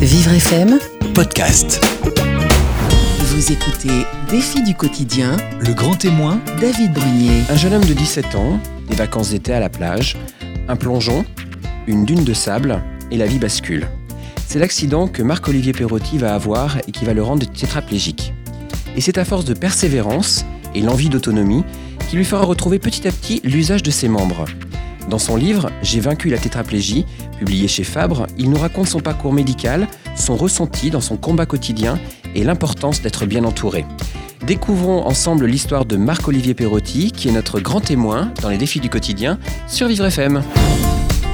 [0.00, 0.78] Vivre FM,
[1.12, 1.84] podcast.
[3.18, 7.42] vous écoutez Défi du quotidien, Le grand témoin, David Brunier.
[7.50, 8.58] Un jeune homme de 17 ans,
[8.88, 10.16] des vacances d'été à la plage,
[10.68, 11.26] un plongeon,
[11.86, 13.88] une dune de sable et la vie bascule.
[14.46, 18.32] C'est l'accident que Marc-Olivier Perrotti va avoir et qui va le rendre tétraplégique.
[18.96, 21.62] Et c'est à force de persévérance et l'envie d'autonomie
[22.08, 24.46] qui lui fera retrouver petit à petit l'usage de ses membres.
[25.10, 27.04] Dans son livre J'ai vaincu la tétraplégie,
[27.36, 31.98] publié chez Fabre, il nous raconte son parcours médical, son ressenti dans son combat quotidien
[32.36, 33.84] et l'importance d'être bien entouré.
[34.46, 38.88] Découvrons ensemble l'histoire de Marc-Olivier Perrotti, qui est notre grand témoin dans les défis du
[38.88, 40.44] quotidien sur Vivre FM.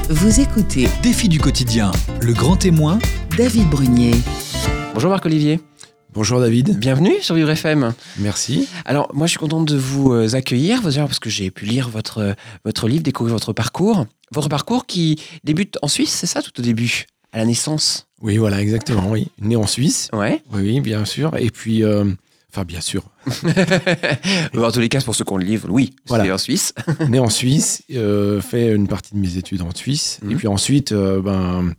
[0.08, 1.92] Vous écoutez défi du quotidien.
[2.22, 2.98] Le grand témoin,
[3.36, 4.14] David Brunier.
[4.94, 5.60] Bonjour Marc-Olivier,
[6.16, 7.92] Bonjour David, bienvenue sur Vivre FM.
[8.18, 8.66] merci.
[8.86, 12.18] Alors moi je suis contente de vous euh, accueillir parce que j'ai pu lire votre,
[12.18, 12.32] euh,
[12.64, 14.06] votre livre, découvrir votre parcours.
[14.32, 18.06] Votre parcours qui débute en Suisse, c'est ça tout au début À la naissance?
[18.22, 19.28] Oui, voilà, exactement, oui.
[19.40, 20.42] Né en Suisse, Ouais.
[20.54, 21.36] oui, oui, bien sûr.
[21.38, 22.06] Et puis, euh,
[22.50, 23.02] enfin, bien sûr,
[24.56, 26.24] en tous les cas, pour ceux qui ont le livre, oui, Voilà.
[26.24, 26.72] c'est en Suisse.
[27.10, 30.18] né en Suisse, euh, fait une partie de mes études en Suisse.
[30.22, 30.30] Mhm.
[30.30, 31.74] Et puis ensuite, euh, ben,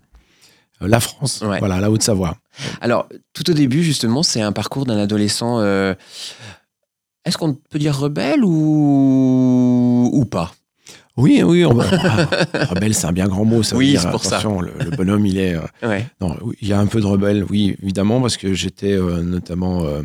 [0.81, 1.59] la France, Ouais.
[1.59, 2.37] voilà, la Haute-Savoie.
[2.81, 5.59] Alors, tout au début, justement, c'est un parcours d'un adolescent.
[5.59, 5.93] euh,
[7.25, 10.53] Est-ce qu'on peut dire rebelle ou, ou pas?
[11.17, 12.27] Oui, oui, on ah,
[12.69, 14.39] rebelle, c'est un bien grand mot, ça Oui, c'est pour ça.
[14.43, 15.55] Le, le bonhomme, il est...
[15.55, 16.05] euh, Ouais.
[16.21, 19.83] non, il y a un peu de rebelle, oui, évidemment, parce que j'étais euh, notamment
[19.83, 20.03] euh,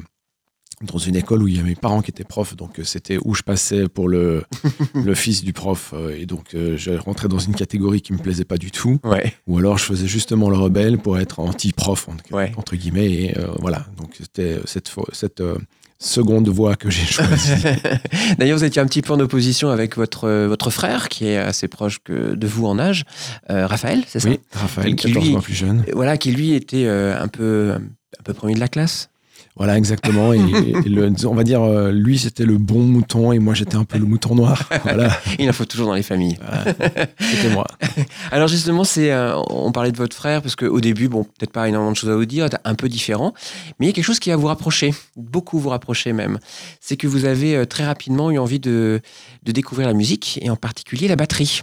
[0.83, 3.19] dans une école où il y avait mes parents qui étaient profs, donc euh, c'était
[3.25, 4.43] où je passais pour le,
[4.95, 8.19] le fils du prof, euh, et donc euh, je rentrais dans une catégorie qui me
[8.19, 9.33] plaisait pas du tout, Ouais.
[9.47, 12.53] ou alors je faisais justement le rebelle pour être anti-prof, entre, Ouais.
[12.57, 15.57] entre guillemets, et euh, voilà, donc c'était cette, euh,
[15.99, 17.53] seconde voie que j'ai choisie.
[18.39, 21.69] D'ailleurs, vous étiez un petit peu en opposition avec votre, votre frère, qui est assez
[21.69, 23.05] proche que de vous en âge,
[23.49, 24.29] Raphaël, c'est ça?
[24.29, 25.85] Oui, Raphaël, Qui, 14 lui- mois plus jeune.
[25.93, 27.75] Voilà, qui lui était un peu
[28.19, 29.11] un peu premier de la classe.
[29.57, 30.33] Voilà, exactement.
[30.33, 33.77] Et, et le- on va dire, euh, lui, c'était le bon mouton et moi, j'étais
[33.77, 34.67] un peu le mouton noir.
[34.83, 36.39] Voilà, Il en faut toujours dans les familles.
[36.41, 37.07] voilà.
[37.21, 37.67] c'était moi.
[38.31, 41.69] Alors justement, c'est euh, on parlait de votre frère parce qu'au début, bon, peut-être pas
[41.69, 43.35] énormément de choses à vous dire, un peu différent,
[43.79, 46.39] mais il y a quelque chose qui va vous rapprocher, beaucoup vous rapprocher même.
[46.81, 49.01] C'est que vous avez euh, très rapidement eu envie de,
[49.43, 51.61] de découvrir la musique et en particulier la batterie.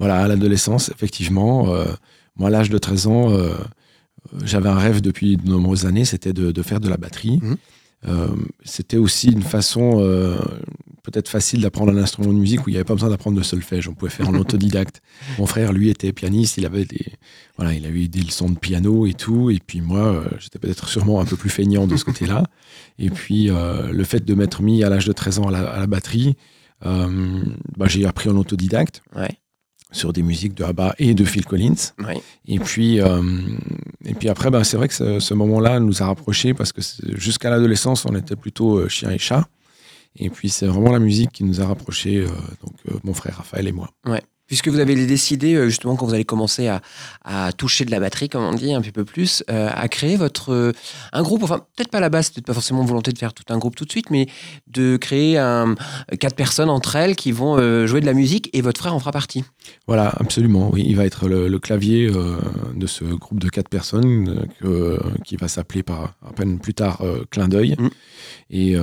[0.00, 1.66] Voilà, à l'adolescence, effectivement.
[2.36, 3.28] moi, à l'âge de 13 ans,
[4.44, 7.40] j'avais un rêve depuis de nombreuses années, c'était de, de faire de la batterie.
[7.42, 7.56] Mhm.
[8.08, 8.28] Euh,
[8.64, 10.38] c'était aussi une façon euh,
[11.02, 13.42] peut-être facile d'apprendre un instrument de musique où il n'y avait pas besoin d'apprendre de
[13.42, 13.88] solfège.
[13.88, 15.02] On pouvait faire en autodidacte.
[15.38, 16.56] Mon frère, lui, était pianiste.
[16.56, 17.12] Il avait des,
[17.56, 19.50] voilà, il avait eu des leçons de piano et tout.
[19.50, 22.44] Et puis moi, euh, j'étais peut-être sûrement un peu plus feignant de ce côté-là.
[22.98, 25.78] Et puis le fait de m'être mis à l'âge de 13 ans à la, à
[25.78, 26.36] la batterie,
[26.82, 29.30] bah, j'ai appris en autodidacte Ouais,
[29.92, 31.92] sur des musiques de ABBA et de Phil Collins.
[32.46, 33.22] Et puis, euh,
[34.04, 36.80] et puis après, ben, c'est vrai que ce, ce moment-là nous a rapprochés parce que
[37.16, 39.48] jusqu'à l'adolescence, on était plutôt euh, chien et chat.
[40.16, 43.36] Et puis, c'est vraiment la musique qui nous a rapprochés, euh, donc euh, mon frère
[43.36, 43.90] Raphaël et moi.
[44.50, 46.82] Puisque vous avez décidé, euh, justement, quand vous allez commencer à,
[47.24, 50.16] à toucher de la batterie, comme on dit, un petit peu plus, euh, à créer
[50.16, 50.72] votre euh,
[51.12, 53.44] un groupe, enfin, peut-être pas à la base, peut-être pas forcément volonté de faire tout
[53.48, 54.26] un groupe tout de suite, mais
[54.66, 55.76] de créer un,
[56.18, 58.98] quatre personnes entre elles qui vont euh, jouer de la musique et votre frère en
[58.98, 59.44] fera partie.
[59.86, 60.68] Voilà, absolument.
[60.72, 64.48] Oui, il va être le, le clavier de ce groupe de quatre personnes
[65.24, 67.76] qui va s'appeler par à peine plus tard Clin d'œil.
[67.78, 67.88] Mm.
[68.50, 68.76] Et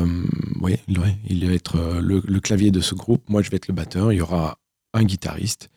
[0.62, 3.24] oui, il, ouais, il va être le, le clavier de ce groupe.
[3.28, 4.14] Moi, je vais être le batteur.
[4.14, 4.60] Il y aura
[4.97, 5.69] un guitariste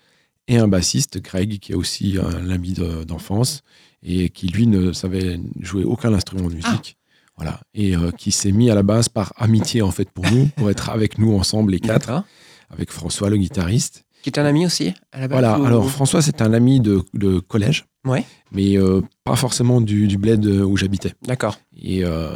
[0.48, 3.62] et un bassiste, Greg, qui est aussi un ami de- d'enfance
[4.02, 6.96] et qui, lui, ne savait jouer aucun instrument de musique.
[7.36, 7.60] Voilà.
[7.74, 10.70] Et euh, qui s'est mis à la base par amitié, en fait, pour nous, pour
[10.70, 12.24] être avec nous ensemble, les quatre,
[12.70, 14.04] avec François, le guitariste.
[14.22, 16.80] Qui est un ami aussi, à la base Voilà, ou- alors François, c'est un ami
[16.80, 21.12] de, de collège, Ouais, mais euh, pas forcément du, du bled où j'habitais.
[21.26, 21.58] d'accord.
[21.82, 22.30] Et euh,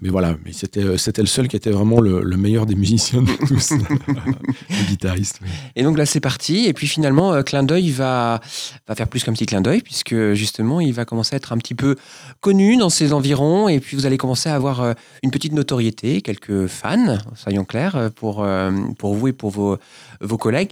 [0.00, 3.22] mais voilà, mais c'était c'était le seul qui était vraiment le, le meilleur des musiciens
[3.22, 5.40] de tous, le guitariste.
[5.42, 5.48] oui.
[5.74, 6.66] Et donc là, c'est parti.
[6.66, 8.40] Et puis finalement, euh, Clin d'œil va,
[8.86, 11.58] va faire plus qu'un petit clin d'œil, puisque justement, il va commencer à être un
[11.58, 11.96] petit peu
[12.40, 13.68] connu dans ses environs.
[13.68, 14.92] Et puis vous allez commencer à avoir euh,
[15.24, 19.78] une petite notoriété, quelques fans, soyons clairs, euh, pour, euh, pour vous et pour vos,
[20.20, 20.70] vos collègues.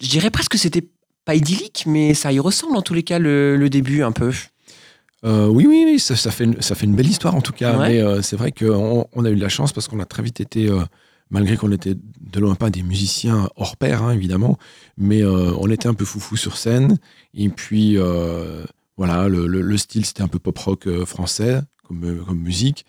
[0.00, 0.88] Je dirais presque que c'était
[1.24, 4.32] pas idyllique, mais ça y ressemble en tous les cas le, le début un peu.
[5.24, 7.52] Euh, oui, oui, oui, ça, ça fait une, ça fait une belle histoire en tout
[7.52, 7.78] cas.
[7.78, 7.88] Ouais.
[7.90, 10.22] Mais euh, c'est vrai qu'on on a eu de la chance parce qu'on a très
[10.22, 10.80] vite été, euh,
[11.30, 14.58] malgré qu'on était de loin pas des musiciens hors pair, hein, évidemment,
[14.98, 16.98] mais on était un peu foufou sur scène.
[17.34, 17.96] Et puis,
[18.96, 22.84] voilà, le, le- le style, c'était un peu pop rock français, comme, comme musique.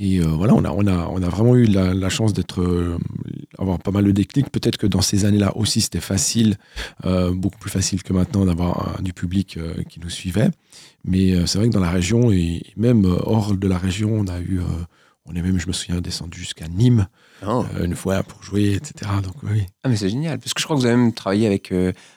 [0.00, 2.60] Et euh, voilà, on a, on, a, on a vraiment eu la, la chance d'être,
[2.62, 2.96] euh,
[3.58, 4.48] avoir pas mal de déclics.
[4.48, 6.56] Peut-être que dans ces années-là aussi, c'était facile,
[7.04, 10.50] euh, beaucoup plus facile que maintenant d'avoir du public euh, qui nous suivait.
[11.04, 14.38] Mais c'est vrai que dans la région et même hors de la région, on a
[14.40, 14.60] eu,
[15.26, 17.06] on est même, je me souviens, descendu jusqu'à Nîmes
[17.46, 17.64] Oh.
[17.80, 19.08] une fois pour jouer, etc.
[19.22, 19.62] Donc oui.
[19.84, 20.40] Ah, mais c'est génial.
[20.40, 21.72] Parce que je crois que vous avez même travaillé avec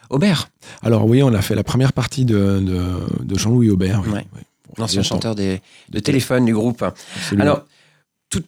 [0.10, 0.50] Aubert,
[0.81, 4.01] Alors oui, on a fait la première partie de, de, de Jean-Louis Aubert.
[4.07, 4.25] Oui, Ouais.
[4.36, 4.42] oui.
[4.77, 6.81] L'ancien chanteur des, de téléphone du groupe.
[6.83, 7.41] absolument.
[7.44, 7.65] Alors,
[8.29, 8.44] tout,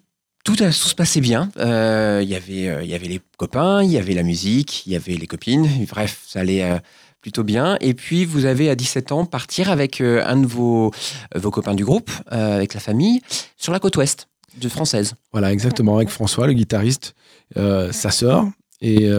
[0.45, 1.49] tout, a- tout se passait bien.
[1.57, 4.85] Euh, Il y avait, euh, il y avait les copains, il y avait la musique,
[4.87, 5.67] il y avait les copines.
[5.89, 6.79] Bref, ça allait euh,
[7.21, 7.77] plutôt bien.
[7.81, 10.91] Et puis, vous avez à 17 ans partir avec un de vos,
[11.35, 13.21] vos copains du groupe, avec la famille,
[13.57, 14.27] sur la côte ouest
[14.59, 15.15] de française.
[15.31, 17.15] Voilà, exactement, avec François, le guitariste,
[17.55, 18.45] sa sœur
[18.81, 19.09] et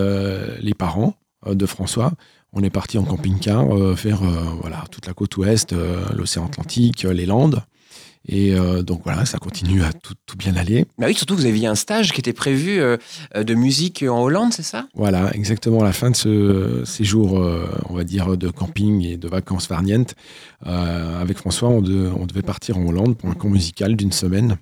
[0.61, 1.15] les parents
[1.47, 2.13] de François.
[2.55, 6.47] On est parti en camping-car euh, faire euh, voilà, toute la côte ouest, euh, l'océan
[6.47, 7.63] Atlantique, les Landes.
[8.27, 10.87] Et euh, donc voilà, ça continue à tout, tout bien aller.
[10.97, 12.97] Bah oui, surtout, vous aviez un stage qui était prévu euh,
[13.37, 14.87] de musique en Hollande, c'est ça?
[14.95, 19.19] Voilà, exactement à la fin de ce séjour, euh, on va dire, de camping et
[19.19, 20.15] de vacances farnientes,
[20.65, 24.57] avec François, on, de- on devait partir en Hollande pour un camp musical d'une semaine.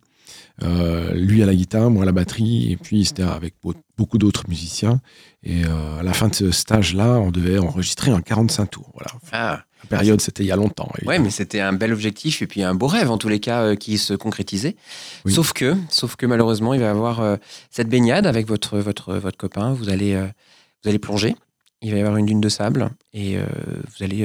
[0.63, 4.19] Euh, lui à la guitare, moi à la batterie, et puis c'était avec beau- beaucoup
[4.19, 5.01] d'autres musiciens.
[5.43, 8.91] Et euh, à la fin de ce stage-là, on devait enregistrer un 45 tours.
[8.95, 9.11] Voilà.
[9.33, 10.91] Ah, La période, c'était il y a longtemps.
[10.99, 11.25] évidemment.
[11.25, 13.77] mais c'était un bel objectif et puis un beau rêve en tous les cas euh,
[13.77, 14.77] qui se concrétisait.
[15.25, 15.33] Oui.
[15.33, 17.39] Sauf que, sauf que malheureusement, il va y avoir
[17.71, 19.73] cette baignade avec votre votre votre copain.
[19.73, 21.35] Vous allez vous allez plonger.
[21.81, 24.23] Il va y avoir une dune de sable et vous allez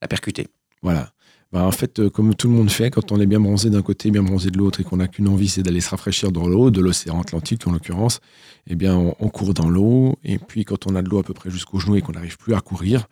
[0.00, 0.46] la percuter.
[0.82, 1.10] Voilà.
[1.50, 3.80] Bah, en fait, euh, comme tout le monde fait, quand on est bien bronzé d'un
[3.80, 6.46] côté, bien bronzé de l'autre, et qu'on n'a qu'une envie, c'est d'aller se rafraîchir dans
[6.46, 8.20] l'eau, de l'océan Atlantique en l'occurrence,
[8.66, 10.16] eh bien, on, court dans l'eau.
[10.24, 12.36] Et puis, quand on a de l'eau à peu près jusqu'aux genoux et qu'on n'arrive
[12.36, 13.08] plus à courir,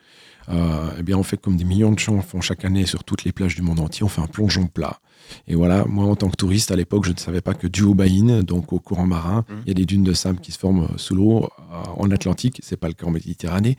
[0.48, 3.32] eh bien, on fait comme des millions de gens font chaque année sur toutes les
[3.32, 5.00] plages du monde entier, on fait un plongeon plat.
[5.48, 7.94] Et voilà, moi, en tant que touriste, à l'époque, je ne savais pas que au
[7.94, 9.56] baïne, donc au courant marin, Mhm.
[9.64, 12.10] il y a des dunes de sable qui se forment euh, sous l'eau euh, en
[12.12, 12.60] Atlantique.
[12.62, 13.76] C'est pas le cas en Méditerranée.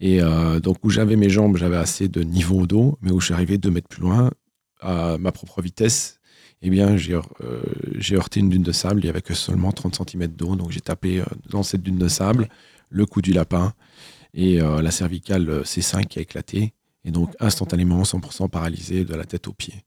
[0.00, 3.26] Et euh, donc, où j'avais mes jambes, j'avais assez de niveau d'eau, mais où je
[3.26, 4.30] suis arrivé deux mètres plus loin,
[4.80, 6.18] à ma propre vitesse,
[6.62, 7.60] eh bien, j'ai heur- euh,
[7.98, 9.00] j'ai heurté une dune de sable.
[9.00, 10.56] Il n'y avait que seulement 30 cm d'eau.
[10.56, 12.48] Donc, j'ai tapé euh, dans cette dune de sable
[12.88, 13.74] le cou du lapin
[14.36, 16.72] et euh, la cervicale euh, C5 qui a éclaté.
[17.04, 19.82] Et donc, instantanément, 100% paralysé de la tête aux pieds.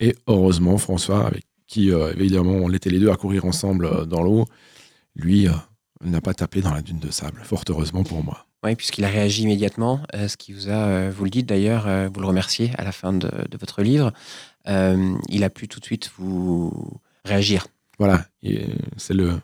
[0.00, 4.04] Et heureusement, François, avec qui, euh, évidemment, on était les deux à courir ensemble euh,
[4.04, 4.46] dans l'eau,
[5.14, 5.52] lui euh,
[6.02, 8.46] n'a pas tapé dans la dune de sable, fort heureusement pour moi.
[8.64, 12.26] Oui, puisqu'il a réagi immédiatement, ce qui vous a, vous le dites d'ailleurs, vous le
[12.26, 14.12] remerciez à la fin de, de votre livre.
[14.66, 16.72] Il a pu tout de suite vous
[17.24, 17.68] réagir.
[18.00, 18.26] Voilà,
[18.96, 19.40] c'est le.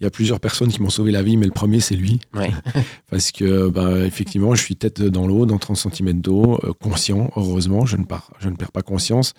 [0.00, 2.18] Il y a plusieurs personnes qui m'ont sauvé la vie, mais le premier, c'est lui.
[2.34, 2.50] Ouais.
[3.10, 7.30] Parce que, ben, effectivement, je suis tête dans l'eau, dans 30 cm d'eau, euh, conscient,
[7.36, 9.34] heureusement, je ne, pars, je ne perds pas conscience.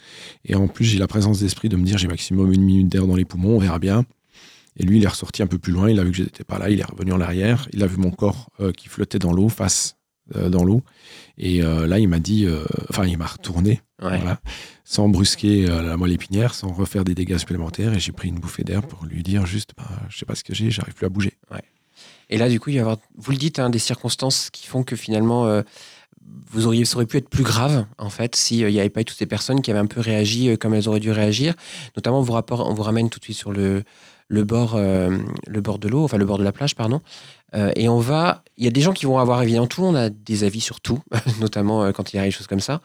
[0.46, 3.06] Et en plus, j'ai la présence d'esprit de me dire, j'ai maximum une minute d'air
[3.06, 4.06] dans les poumons, on verra bien.
[4.78, 6.58] Et lui, il est ressorti un peu plus loin, il a vu que j'étais pas
[6.58, 9.34] là, il est revenu en arrière, il a vu mon corps euh, qui flottait dans
[9.34, 9.96] l'eau, face
[10.33, 10.81] dans l'eau.
[11.38, 14.18] Et euh, là, il m'a dit, euh, enfin, il m'a retourné, Ouais.
[14.18, 14.39] voilà,
[14.83, 17.94] sans brusquer euh, la moelle épinière, sans refaire des dégâts supplémentaires.
[17.94, 20.44] Et j'ai pris une bouffée d'air pour lui dire juste, bah, je sais pas ce
[20.44, 21.33] que j'ai, j'arrive plus à bouger.
[22.30, 24.66] Et là, du coup, il va y avoir, vous le dites, hein, des circonstances qui
[24.66, 25.62] font que finalement, euh,
[26.50, 29.06] vous auriez, ça aurait pu être plus grave, en fait, s'il n'y avait pas eu
[29.06, 31.54] toutes ces personnes qui avaient un peu réagi euh, comme elles auraient dû réagir.
[31.95, 33.83] Notamment, on vous, rapport, on vous ramène tout de suite sur le,
[34.27, 37.01] le, bord, euh, le bord de l'eau, enfin le bord de la plage, pardon.
[37.54, 38.44] Euh, et on va.
[38.58, 40.62] Il y a des gens qui vont avoir, évidemment, tout le monde a des avis
[40.62, 41.00] sur tout,
[41.40, 42.82] notamment euh, quand il y a des choses comme ça.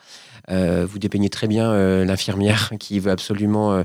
[0.51, 3.85] Euh, vous dépeignez très bien euh, l'infirmière qui veut absolument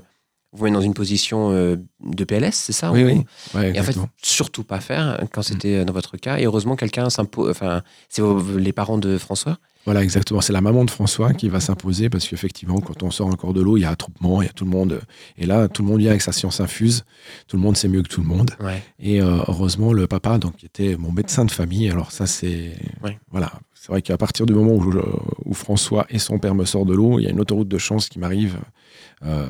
[0.52, 3.26] vous mettre dans une position de PLS, c'est ça Oui, ou- oui.
[3.54, 5.28] Ouais, et en fait, surtout pas faire hein, Mm.
[5.32, 6.38] quand c'était dans votre cas.
[6.40, 7.50] Et heureusement, quelqu'un s'impose.
[7.52, 8.22] Enfin, c'est
[8.58, 9.58] les parents de François.
[9.86, 10.42] Voilà, exactement.
[10.42, 13.62] C'est la maman de François qui va s'imposer parce qu'effectivement, quand on sort encore de
[13.62, 15.00] l'eau, il y a attroupement, il y a tout le monde.
[15.38, 17.06] Et là, tout le monde vient avec sa science infuse.
[17.48, 18.52] Tout le monde sait mieux que tout le monde.
[18.60, 18.82] Ouais.
[19.00, 21.90] Et euh, heureusement, le papa, donc, qui était mon médecin de famille.
[21.90, 22.74] Alors ça, c'est
[23.04, 23.18] Ouais.
[23.30, 23.52] voilà.
[23.74, 24.98] C'est vrai qu'à partir du moment où, je-
[25.46, 27.78] où François et son père me sortent de l'eau, il y a une autoroute de
[27.78, 28.58] chance qui m'arrive
[29.24, 29.46] euh,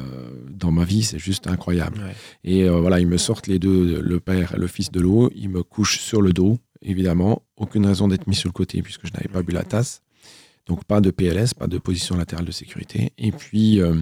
[0.49, 1.03] dans ma vie.
[1.03, 1.99] C'est juste incroyable.
[1.99, 2.15] Ouais.
[2.43, 5.31] Et euh, voilà, ils me sortent les deux, le père et le fils de l'eau.
[5.35, 7.41] Ils me couchent sur le dos, évidemment.
[7.55, 10.01] Aucune raison d'être mis sur le côté puisque je n'avais pas bu la tasse.
[10.67, 13.11] Donc pas de PLS, pas de position latérale de sécurité.
[13.17, 13.95] Et puis, euh,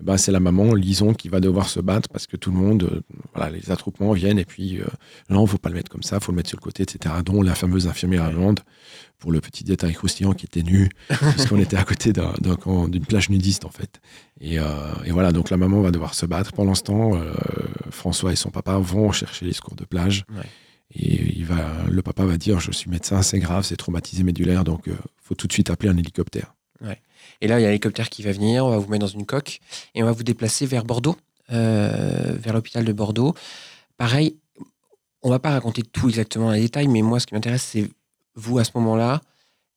[0.00, 2.82] bah, c'est la maman, Lison, qui va devoir se battre parce que tout le monde,
[2.84, 3.00] euh,
[3.34, 4.38] voilà, les attroupements viennent.
[4.38, 4.84] Et puis, euh,
[5.30, 7.14] non, faut pas le mettre comme ça, faut le mettre sur le côté, etc.
[7.24, 8.60] Dont la fameuse infirmière allemande,
[9.18, 10.88] pour le petit détail croustillant qui était nu,
[11.32, 14.00] puisqu'on était à côté d'un- d'un camp- d'une plage nudiste, en fait.
[14.40, 14.64] Et, euh,
[15.04, 16.52] et voilà, donc la maman va devoir se battre.
[16.52, 17.32] Pendant ce temps, euh,
[17.90, 20.24] François et son papa vont chercher les secours de plage.
[20.36, 20.42] Ouais.
[20.96, 24.64] Et il va, le papa va dire Je suis médecin, c'est grave, c'est traumatisé médulaire,
[24.64, 26.54] donc il faut tout de suite appeler un hélicoptère.
[27.40, 29.26] Et là, il y a l'hélicoptère qui va venir, on va vous mettre dans une
[29.26, 29.60] coque
[29.94, 31.16] et on va vous déplacer vers Bordeaux,
[31.52, 33.34] euh, vers l'hôpital de Bordeaux.
[33.96, 34.36] Pareil,
[35.22, 37.88] on va pas raconter tout exactement les détails, mais moi, ce qui m'intéresse, c'est
[38.34, 39.20] vous à ce moment-là.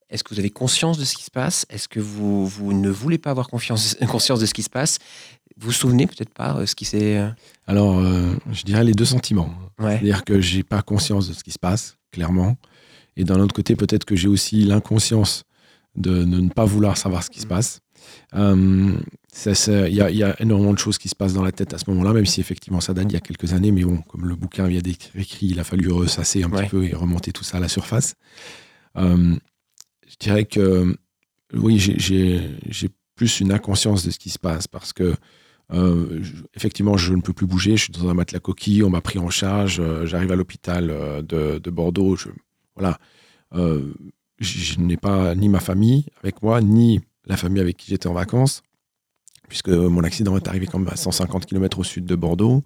[0.09, 1.65] Est-ce que vous avez conscience de ce qui se passe?
[1.69, 4.99] Est-ce que vous, ne voulez pas avoir conscience de ce qui se passe?
[5.59, 7.17] Vous vous souvenez peut-être pas euh, ce qui s'est.
[7.17, 7.29] euh,
[7.65, 9.53] Alors, euh, je dirais les deux sentiments.
[9.79, 9.93] Ouais.
[9.93, 12.57] C'est-à-dire que j'ai pas conscience de ce qui se passe, clairement.
[13.15, 15.43] Et d'un autre côté, peut-être que j'ai aussi l'inconscience
[15.95, 17.49] de, de ne pas vouloir savoir ce qui se Mm.
[17.49, 17.79] passe.
[18.35, 18.97] Euh,
[19.45, 21.73] Il y, a, il y a énormément de choses qui se passent dans la tête
[21.73, 23.71] à ce moment-là, même si effectivement ça date d'il y a quelques années.
[23.71, 26.63] Mais bon, comme le bouquin vient d'être écrit, il a fallu ressasser un Ouais.
[26.63, 28.15] petit peu et remonter tout ça à la surface.
[28.97, 29.35] Euh,
[30.07, 30.95] je dirais que
[31.53, 35.15] oui, j'ai plus une inconscience de ce qui se passe parce que
[35.73, 37.75] euh, je- effectivement, je ne peux plus bouger.
[37.77, 38.83] Je suis dans un matelas coquille.
[38.83, 39.79] On m'a pris en charge.
[39.79, 42.15] euh, J'arrive à l'hôpital euh, de, de Bordeaux.
[42.15, 42.29] Je,
[42.75, 42.97] voilà.
[43.53, 43.81] Je
[44.39, 48.13] je n'ai pas ni ma famille avec moi, ni la famille avec qui j'étais en
[48.13, 48.61] vacances,
[49.49, 52.63] puisque mon accident est arrivé quand même à 150 km au sud de Bordeaux.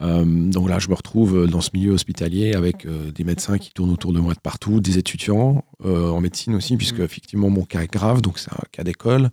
[0.00, 4.12] Donc là, je me retrouve dans ce milieu hospitalier avec des médecins qui tournent autour
[4.12, 7.04] de moi de partout, des étudiants en médecine aussi, puisque Mhm.
[7.04, 9.30] effectivement mon cas est grave, donc c'est un cas d'école.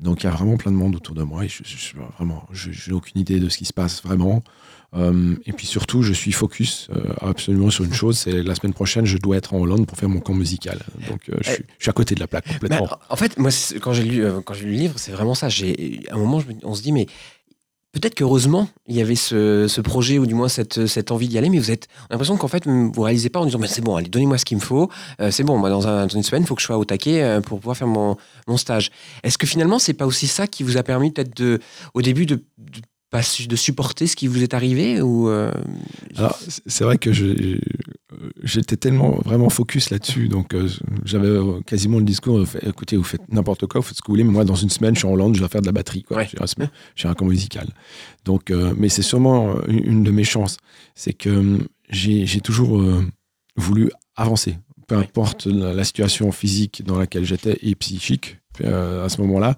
[0.00, 1.94] Donc il y a vraiment plein de monde autour de moi et je, je- je-
[2.16, 4.42] vraiment, je, n'ai aucune idée de ce qui se passe vraiment.
[4.96, 8.72] Euh, et puis surtout, je suis focus euh, absolument sur une chose, c'est la semaine
[8.74, 10.78] prochaine, je dois être en Hollande pour faire mon camp musical.
[11.10, 12.86] Donc euh, je, suis, je suis à côté de la plaque complètement.
[12.86, 15.48] Bah, en fait, moi, quand j'ai lu, quand j'ai lu le livre, c'est vraiment ça.
[15.48, 17.06] J'ai, à un moment, on se dit, mais
[17.94, 21.38] peut-être qu'heureusement, il y avait ce, ce projet, ou du moins cette, cette envie d'y
[21.38, 24.08] aller, mais vous êtes, l'impression qu'en fait, vous réalisez pas en disant, c'est bon, allez,
[24.08, 24.90] donnez-moi ce qu'il me faut.
[25.20, 26.84] Euh, c'est bon, moi, dans, un- dans une semaine, il faut que je sois au
[26.84, 28.90] taquet euh, pour pouvoir faire mon, mon stage.
[29.22, 31.60] Est-ce que finalement, c'est pas aussi ça qui vous a permis, peut-être, de,
[31.94, 32.80] au début, de, de,
[33.48, 35.52] de supporter ce qui vous est arrivé ou euh,
[36.16, 36.36] Alors,
[36.66, 37.58] c'est- vrai que je-
[38.44, 40.68] j'étais tellement vraiment focus là-dessus, donc euh,
[41.04, 44.02] j'avais euh, quasiment le discours euh, fait, écoutez, vous faites n'importe quoi, vous faites ce
[44.02, 45.62] que vous voulez, mais moi, dans une semaine, je suis en Hollande, je dois faire
[45.62, 46.02] de la batterie.
[46.02, 46.18] quoi.
[46.18, 46.28] Ouais.
[46.94, 47.68] J'ai un, un camp musical.
[48.24, 50.58] Donc, euh, mais c'est sûrement une, de mes chances,
[50.94, 51.58] c'est que
[51.88, 52.82] j'ai toujours
[53.56, 58.38] voulu avancer, peu importe la, la situation physique dans laquelle j'étais et psychique.
[58.62, 59.56] à ce moment-là,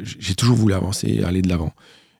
[0.00, 1.72] j'ai toujours voulu avancer et aller de l'avant.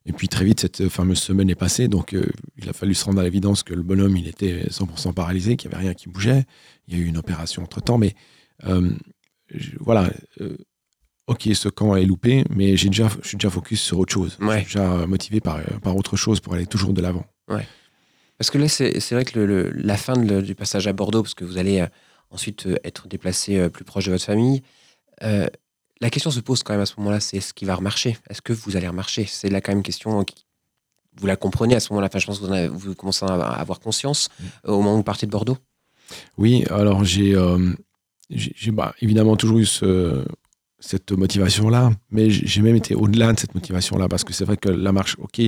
[0.08, 2.24] Et puis très vite, cette fameuse semaine est passée, donc euh,
[2.56, 5.68] il a fallu se rendre à l'évidence que le bonhomme, il était 100% paralysé, qu'il
[5.68, 6.44] n'y avait rien qui bougeait.
[6.86, 8.14] Il y a eu une opération entre-temps, mais
[8.64, 8.90] euh,
[9.54, 10.10] je- voilà,
[10.40, 10.56] euh,
[11.26, 14.38] ok, ce camp est loupé, mais j'ai déjà, je suis déjà focus sur autre chose.
[14.40, 14.62] Ouais.
[14.64, 17.26] Je suis déjà motivé par, par autre chose pour aller toujours de l'avant.
[18.38, 20.92] Parce que là, c'est vrai que le- le- la fin de le- du passage à
[20.94, 21.84] Bordeaux, parce que vous allez
[22.30, 24.62] ensuite être déplacé plus proche de votre famille,
[26.00, 28.16] la question se pose quand même à ce moment-là, c'est est-ce qu'il va remarcher?
[28.30, 29.26] Est-ce que vous allez remarcher?
[29.28, 30.44] C'est là quand même une question qui...
[31.20, 33.24] Vous la comprenez à ce moment-là, enfin, je pense que vous, en avez- vous commencez
[33.24, 34.28] à avoir conscience
[34.66, 35.58] euh, au moment où vous partez de Bordeaux.
[36.36, 37.72] Oui, alors j'ai euh,
[38.68, 40.24] bah, évidemment toujours eu ce-
[40.78, 44.68] cette motivation-là, mais j'ai même été au-delà de cette motivation-là, parce que c'est vrai que
[44.68, 45.40] la marche, ok,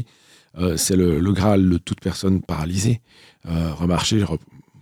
[0.58, 3.00] euh, c'est le, le Graal de toute personne paralysée.
[3.46, 4.40] Euh, remarcher, re-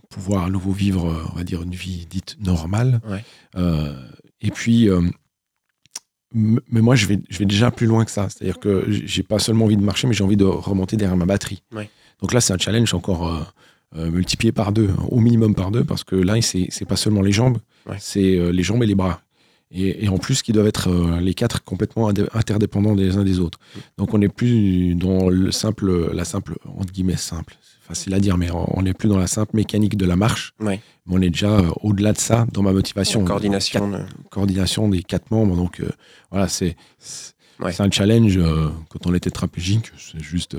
[0.09, 2.99] pouvoir à nouveau vivre, on va dire, une vie dite normale.
[3.07, 3.23] Ouais.
[3.57, 3.93] Euh,
[4.41, 4.89] et puis,
[6.33, 8.27] mais moi, je vais, je vais déjà plus loin que ça.
[8.29, 11.25] C'est-à-dire que j'ai pas seulement envie de marcher, mais j'ai envie de remonter derrière ma
[11.25, 11.63] batterie.
[11.73, 11.89] Ouais.
[12.21, 13.39] Donc là, c'est un challenge encore euh,
[13.97, 16.95] euh, multiplié par deux, hein, au minimum par deux, parce que là, c'est c'est pas
[16.97, 17.57] seulement les jambes,
[17.87, 17.97] Ouais.
[17.99, 19.21] c'est euh, les jambes et les bras.
[19.71, 23.39] Et, et en plus, qui doivent être euh, les quatre complètement interdépendants des uns des
[23.39, 23.59] autres.
[23.97, 28.19] Donc on n'est plus dans le simple, la simple, entre guillemets, simple, c'est facile à
[28.19, 30.53] dire, mais on n'est plus dans la simple mécanique de la marche.
[30.59, 30.79] Ouais.
[31.05, 33.23] Mais on est déjà euh, au-delà de ça dans ma motivation.
[33.25, 33.91] Coordination.
[33.91, 35.55] Quatre- de- coordination des quatre membres.
[35.55, 35.89] Donc euh,
[36.31, 37.73] voilà, c'est c'est Ouais.
[37.73, 38.37] c'est un challenge.
[38.37, 40.55] euh, quand on est tétraplégique, c'est juste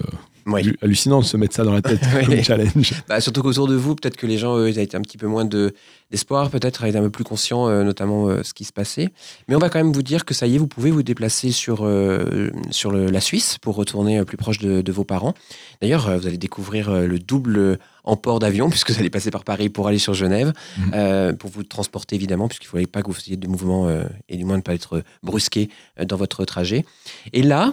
[0.46, 2.92] hallu- hallucinant de se mettre ça dans la tête comme challenge.
[3.08, 5.26] Bah, surtout qu'autour de vous, peut-être que les gens, eux, ils avaient un petit peu
[5.26, 5.72] moins de-
[6.10, 9.10] d'espoir, peut-être, étaient un peu plus conscients, euh, notamment euh, ce qui se passait.
[9.48, 11.52] Mais on va quand même vous dire que ça y est, vous pouvez vous déplacer
[11.52, 15.34] sur, euh, sur le- la Suisse pour retourner euh, plus proche de, de vos parents.
[15.80, 19.86] D'ailleurs, vous allez découvrir le double emport d'avion, puisque vous allez passer par Paris pour
[19.88, 20.52] aller sur Genève,
[20.94, 23.88] euh, pour vous transporter évidemment, puisqu'il ne fallait pas que vous fassiez de mouvements,
[24.28, 25.68] et du moins ne pas être brusqué
[26.04, 26.84] dans votre trajet.
[27.32, 27.72] Et là,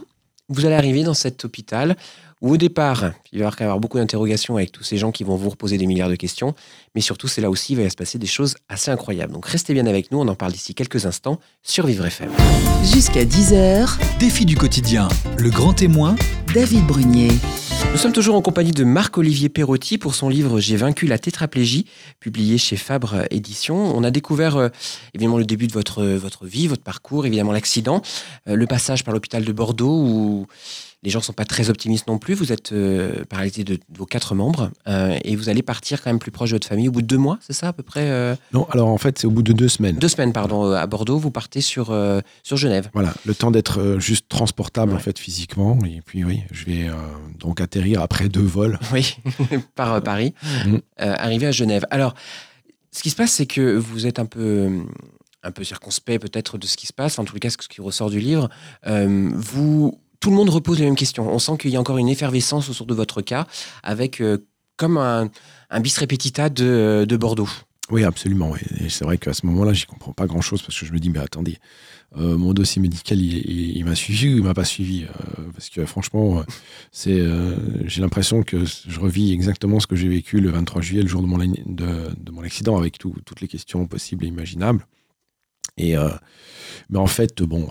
[0.49, 1.97] vous allez arriver dans cet hôpital
[2.41, 5.49] au départ, il va y avoir beaucoup d'interrogations avec tous ces gens qui vont vous
[5.49, 6.53] reposer des milliards de questions,
[6.97, 9.31] mais surtout c'est là aussi il va se passer des choses assez incroyables.
[9.31, 12.31] Donc restez bien avec nous, on en parle d'ici quelques instants sur Vivre FM.
[12.91, 16.15] Jusqu'à 10h, Défi du quotidien, le grand témoin,
[16.55, 17.29] David Brunier.
[17.91, 21.85] Nous sommes toujours en compagnie de Marc-Olivier Perotti pour son livre J'ai vaincu la tétraplégie,
[22.19, 23.95] publié chez Fabre Éditions.
[23.95, 24.69] On a découvert euh,
[25.13, 28.01] évidemment le début de votre, votre vie, votre parcours, évidemment l'accident,
[28.49, 30.47] euh, le passage par l'hôpital de Bordeaux où
[31.03, 32.33] les gens ne sont pas très optimistes non plus.
[32.33, 36.09] Vous êtes euh, paralysé de, de vos quatre membres euh, et vous allez partir quand
[36.09, 37.83] même plus proche de votre famille au bout de deux mois, c'est ça à peu
[37.83, 39.97] près euh, Non, alors en fait, c'est au bout de deux semaines.
[39.97, 41.17] Deux semaines, pardon, euh, à Bordeaux.
[41.17, 42.89] Vous partez sur, euh, sur Genève.
[42.93, 44.97] Voilà, le temps d'être juste transportable Ouais.
[44.97, 45.77] en fait physiquement.
[45.85, 46.87] Et puis oui, je vais
[47.39, 48.79] donc atterrir après deux vols.
[48.93, 49.17] Oui,
[49.75, 50.33] par Paris,
[50.65, 51.85] euh, arrivé à Genève.
[51.91, 52.13] Alors,
[52.91, 54.69] ce qui se passe, c'est que vous êtes un peu,
[55.43, 58.09] un peu circonspect peut-être de ce qui se passe, en les cas, ce qui ressort
[58.09, 58.49] du livre.
[58.87, 61.31] Euh, vous, tout le monde repose les mêmes questions.
[61.31, 63.45] On sent qu'il y a encore une effervescence autour de votre cas,
[63.83, 64.37] avec euh,
[64.77, 65.29] comme un,
[65.81, 67.49] bis repetita de, de Bordeaux.
[67.89, 68.53] Oui, absolument.
[68.81, 71.09] Et c'est vrai qu'à ce moment-là, j'y comprends pas grand-chose parce que je me dis,
[71.09, 71.57] mais attendez,
[72.17, 75.69] euh, mon dossier médical, il, il- m'a suivi ou il m'a pas suivi Euh, Parce
[75.69, 76.43] que franchement,
[77.07, 77.55] euh,
[77.85, 81.21] j'ai l'impression que je revis exactement ce que j'ai vécu le 23 juillet, le jour
[81.21, 81.55] de mon, de,
[82.17, 84.85] de mon accident, avec tout- toutes les questions possibles et imaginables.
[85.77, 85.95] Mais
[86.99, 87.67] en fait, bon,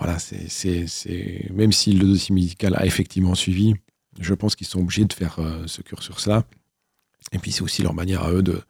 [1.53, 3.75] même si le dossier médical a effectivement suivi,
[4.19, 5.37] je pense qu'ils sont obligés de faire
[5.67, 6.43] ce cursus-là.
[7.33, 8.61] Et puis c'est aussi leur manière à eux de,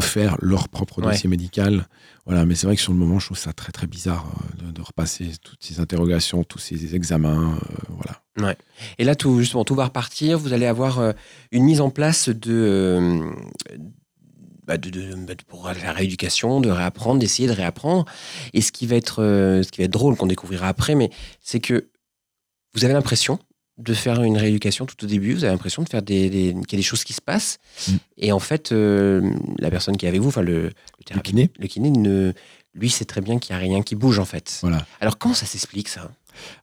[0.00, 1.12] faire leur propre Ouais.
[1.12, 1.88] dossier médical.
[2.26, 4.26] Voilà, mais c'est vrai que sur le moment, je trouve ça très très bizarre
[4.60, 7.54] euh, de, de repasser toutes ces interrogations, tous ces examens.
[7.56, 7.94] euh,
[8.36, 8.52] voilà.
[8.98, 10.38] Et là, tout, justement, tout va repartir.
[10.38, 11.12] Vous allez avoir euh,
[11.52, 13.30] une mise en place de, euh,
[14.66, 18.04] bah, de, de- bah, de- pour la rééducation, de réapprendre, d'essayer de réapprendre.
[18.52, 19.16] Et ce qui va être,
[19.64, 21.08] ce qui va être drôle, qu'on découvrira après, mais
[21.40, 21.88] c'est que
[22.74, 23.38] vous avez l'impression
[23.78, 25.34] de faire une rééducation tout au début.
[25.34, 27.58] Vous avez l'impression de faire des, des- qu'il y a des choses qui se passent.
[27.88, 27.92] Mm.
[28.18, 30.72] Et en fait, euh, la personne qui est avec vous, enfin le,
[31.14, 32.32] le, kiné le kiné, ne,
[32.74, 34.58] lui, sait très bien qu'il n'y a rien qui bouge en fait.
[34.62, 34.84] Voilà.
[35.00, 36.10] Alors comment ça s'explique ça?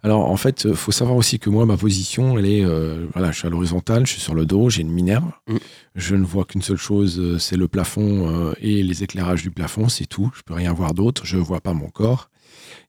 [0.03, 3.31] Alors en fait, il faut savoir aussi que moi, ma position, elle est, euh, voilà,
[3.31, 5.31] je suis à l'horizontale, je suis sur le dos, j'ai une minerve.
[5.47, 5.57] Mm.
[5.95, 9.51] Je ne vois qu'une seule chose, euh, c'est le plafond euh, et les éclairages du
[9.51, 10.31] plafond, c'est tout.
[10.35, 12.29] Je peux rien voir d'autre, je ne vois pas mon corps.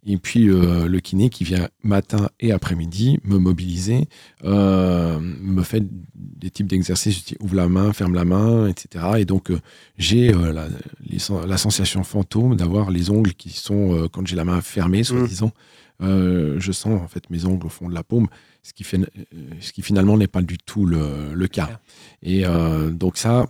[0.09, 4.09] Et puis euh, le kiné qui vient matin et après-midi me mobiliser,
[4.45, 5.83] euh, me fait
[6.15, 9.05] des types d'exercices, ouvre la main, ferme la main, etc.
[9.19, 9.59] Et donc euh,
[9.99, 15.51] j'ai la, sensation fantôme d'avoir les ongles qui sont, quand j'ai la main fermée, soi-disant,
[16.03, 18.29] euh, je sens en fait mes ongles au fond de la paume,
[18.63, 19.01] ce qui, fait,
[19.61, 21.81] ce qui finalement n'est pas du tout le, le cas.
[22.23, 22.45] Et
[22.93, 23.47] donc ça,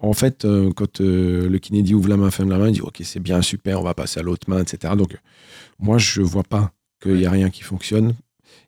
[0.00, 2.72] en fait, euh, quand euh, le kiné dit ouvre la main, ferme la main, il
[2.74, 4.94] dit ok c'est bien, super, on va passer à l'autre main, etc.
[4.96, 5.16] Donc
[5.78, 6.72] moi je vois pas
[7.02, 8.14] qu'il n'y a rien qui fonctionne.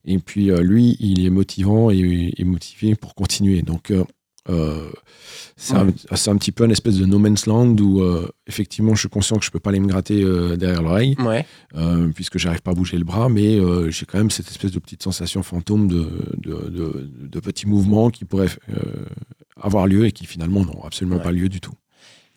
[0.04, 3.62] Et puis euh, lui, il est motivant et, et motivé pour continuer.
[3.62, 3.92] Donc
[4.48, 4.90] euh,
[5.57, 9.09] c'est un, petit peu un espèce de no man's land où euh, effectivement je suis
[9.09, 11.46] conscient que je peux pas aller me gratter euh, derrière l'oreille Ouais.
[12.14, 13.59] puisque j'arrive pas à bouger le bras, mais
[13.90, 18.11] j'ai quand même cette espèce de petite sensation fantôme de, de, de- de petits mouvements
[18.11, 18.48] qui pourraient
[19.60, 21.22] avoir lieu et qui finalement n'ont absolument Ouais.
[21.22, 21.72] pas lieu du tout.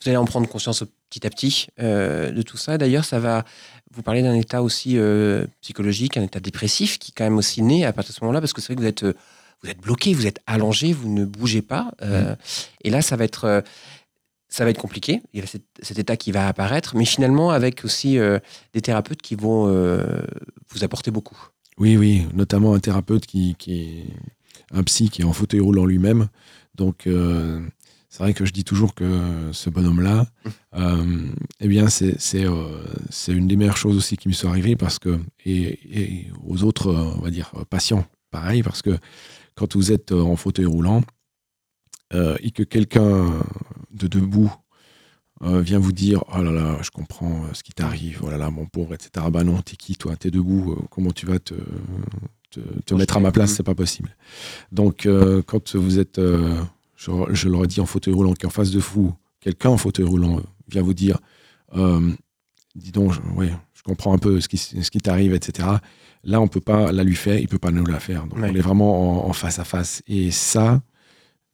[0.02, 2.78] Vous allez en prendre conscience petit à petit euh, de tout ça.
[2.78, 3.46] D'ailleurs, ça va
[3.94, 7.62] vous parler d'un état aussi euh, psychologique, un état dépressif qui est quand même aussi
[7.62, 9.14] né à partir de ce moment-là, parce que c'est vrai que vous êtes, euh,
[9.64, 11.92] vous êtes bloqué, vous êtes allongé, vous ne bougez pas.
[12.02, 12.36] euh,
[12.84, 13.62] Et là, ça va être, euh,
[14.50, 15.22] ça va être compliqué.
[15.34, 18.38] Il y a cet, cet état qui va apparaître, mais finalement avec aussi euh,
[18.74, 20.04] des thérapeutes qui vont euh,
[20.70, 21.38] vous apporter beaucoup.
[21.78, 24.06] Oui, oui, notamment un thérapeute qui, qui est
[24.74, 26.28] un psy qui est en fauteuil roulant lui-même.
[26.76, 27.66] Donc, euh,
[28.10, 30.26] c'est vrai que je dis toujours que ce bonhomme-là,
[30.76, 31.28] euh,
[31.60, 35.00] eh bien, c'est euh, c'est une des meilleures choses aussi qui me sont arrivées parce
[35.00, 38.98] que, et, et aux autres, on va dire, patients, pareil, parce que
[39.56, 41.02] quand vous êtes en fauteuil roulant
[42.14, 43.44] et que quelqu'un
[43.92, 44.54] de debout
[45.44, 48.38] euh, vient vous dire Oh là là, je comprends euh, ce qui t'arrive, oh là
[48.38, 49.26] là, mon pauvre, etc.
[49.30, 50.16] Bah non, t'es qui toi?
[50.16, 51.56] T'es debout, euh, comment tu vas te,
[52.62, 53.56] te, te mettre à ma place Mhm.
[53.58, 54.16] C'est pas possible.
[54.72, 56.56] Donc, euh, quand vous êtes, euh,
[56.96, 59.78] je, je l'aurais dit, en fauteuil roulant, qui est en face de vous, quelqu'un en
[59.78, 61.20] fauteuil roulant vient vous dire
[61.76, 62.12] euh,
[62.76, 65.68] Dis donc, je, ouais, je comprends un peu ce qui, ce qui t'arrive, etc.
[66.24, 68.26] Là, on peut pas la lui faire, il peut pas nous la faire.
[68.28, 68.50] Donc, Ouais.
[68.52, 70.02] on est vraiment en, en face à face.
[70.08, 70.82] Et ça,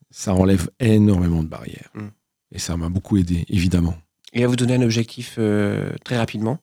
[0.10, 1.90] ça enlève énormément de barrières.
[1.94, 2.08] Mm.
[2.54, 3.96] Et ça m'a beaucoup aidé, évidemment.
[4.34, 6.58] Et à vous donner un objectif euh, très rapidement,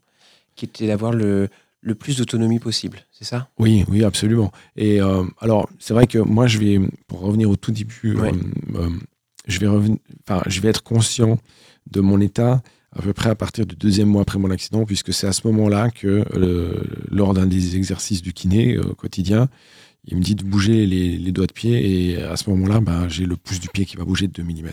[0.57, 1.49] qui était d'avoir le,
[1.81, 2.99] le plus d'autonomie possible.
[3.13, 3.49] C'est ça?
[3.59, 4.51] Oui, oui, absolument.
[4.77, 8.33] Et euh, alors, c'est vrai que moi, je vais, pour revenir au tout début, Ouais.
[8.33, 8.91] euh, euh,
[9.47, 11.39] je, vais enfin, je vais être conscient
[11.91, 12.63] de mon état
[12.93, 15.47] à peu près à partir du deuxième mois après mon accident, puisque c'est à ce
[15.47, 19.49] moment-là que, euh, lors d'un des exercices du kiné quotidien,
[20.05, 23.07] il me dit de bouger les, les doigts de pied, et à ce moment-là, ben,
[23.09, 24.71] j'ai le pouce du pied qui va bouger de 2 mm.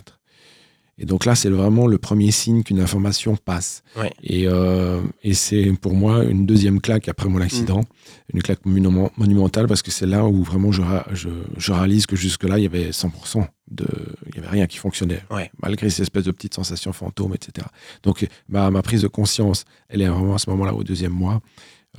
[0.97, 3.83] Et donc là, c'est vraiment le premier signe qu'une information passe.
[3.97, 4.13] Ouais.
[4.23, 8.35] Et, euh, et c'est pour moi une deuxième claque après mon accident, Mm.
[8.35, 10.81] une claque monument- monumentale parce que c'est là où vraiment je,
[11.11, 11.27] je,
[11.57, 13.85] je réalise que jusque-là, il y avait 100%, de,
[14.29, 15.51] il y avait rien qui fonctionnait, Ouais.
[15.61, 17.67] malgré ces espèces de petites sensations fantômes, etc.
[18.03, 21.41] Donc ma, ma prise de conscience, elle est vraiment à ce moment-là, au deuxième mois,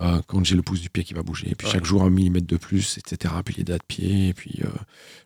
[0.00, 1.50] euh, quand j'ai le pouce du pied qui va bouger.
[1.50, 1.72] Et puis Ouais.
[1.74, 3.34] chaque jour, un millimètre de plus, etc.
[3.44, 4.68] Puis les doigts de pied, et puis euh,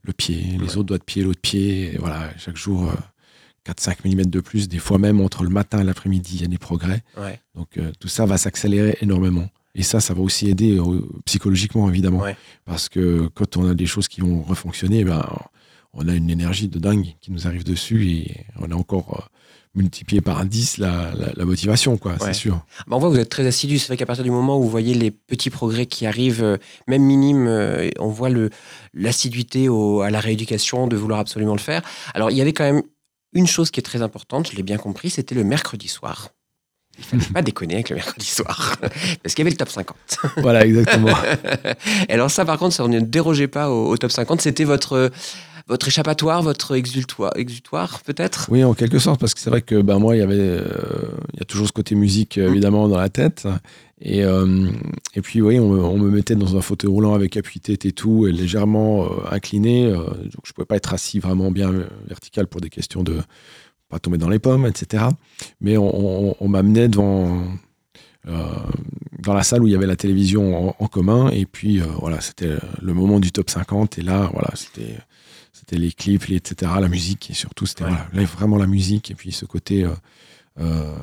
[0.03, 0.71] le pied, les Ouais.
[0.77, 1.95] autres doigts de pied, l'autre pied.
[1.95, 2.95] Et voilà, chaque jour, euh,
[3.67, 4.69] 4-5 mm de plus.
[4.69, 7.03] Des fois même, entre le matin et l'après-midi, il y a des progrès.
[7.19, 7.41] Ouais.
[7.55, 9.49] Donc euh, tout ça va s'accélérer énormément.
[9.75, 12.21] Et ça, ça va aussi aider euh, psychologiquement, évidemment.
[12.21, 12.37] Ouais.
[12.65, 15.25] Parce que quand on a des choses qui vont refonctionner, ben,
[15.93, 19.37] on a une énergie de dingue qui nous arrive dessus et on a encore euh,
[19.77, 22.19] multiplié par 10 la, la, la motivation, quoi, Ouais.
[22.21, 22.65] c'est sûr.
[22.89, 23.79] Bah, on voit que vous êtes très assidu.
[23.79, 26.57] C'est vrai qu'à partir du moment où vous voyez les petits progrès qui arrivent, euh,
[26.89, 28.31] même minimes, euh, on voit
[28.95, 31.83] l'assiduité à la rééducation, de vouloir absolument le faire.
[32.15, 32.83] Alors, il y avait quand même
[33.33, 36.31] une chose qui est très importante, je l'ai bien compris, c'était le mercredi soir.
[36.99, 38.77] Il fallait pas déconner avec le mercredi soir,
[39.23, 39.97] parce qu'il y avait le top 50.
[40.39, 41.15] voilà, exactement.
[42.09, 44.41] Et alors ça, par contre, ça, on ne dérogeait pas au, au top 50.
[44.41, 45.11] C'était votre,
[45.69, 48.49] votre échappatoire, votre exultoire, exutoire peut-être?
[48.51, 50.65] Oui, en quelque sorte, parce que c'est vrai que ben, moi, il y avait, euh,
[51.33, 52.53] il y a toujours ce côté musique, euh, Mm.
[52.53, 53.47] évidemment, dans la tête.
[54.03, 54.71] Et, euh,
[55.15, 57.93] et puis, oui, on, me- on me mettait dans un fauteuil roulant avec appui-tête et
[57.93, 59.87] tout, et légèrement euh, incliné.
[59.87, 61.71] euh, donc, je pouvais pas être assis vraiment bien
[62.09, 63.19] vertical pour des questions de
[63.91, 65.05] pas tomber dans les pommes, etc.
[65.61, 67.45] Mais on, on- on m'amenait devant...
[68.27, 72.21] dans la salle où il y avait la télévision en, en commun et puis voilà
[72.21, 74.99] c'était le moment du top 50 et là voilà c'était
[75.53, 77.91] c'était les clips les, etc la musique et surtout c'était Ouais.
[77.91, 79.87] voilà, là, vraiment la musique et puis ce côté
[80.59, 80.95] euh,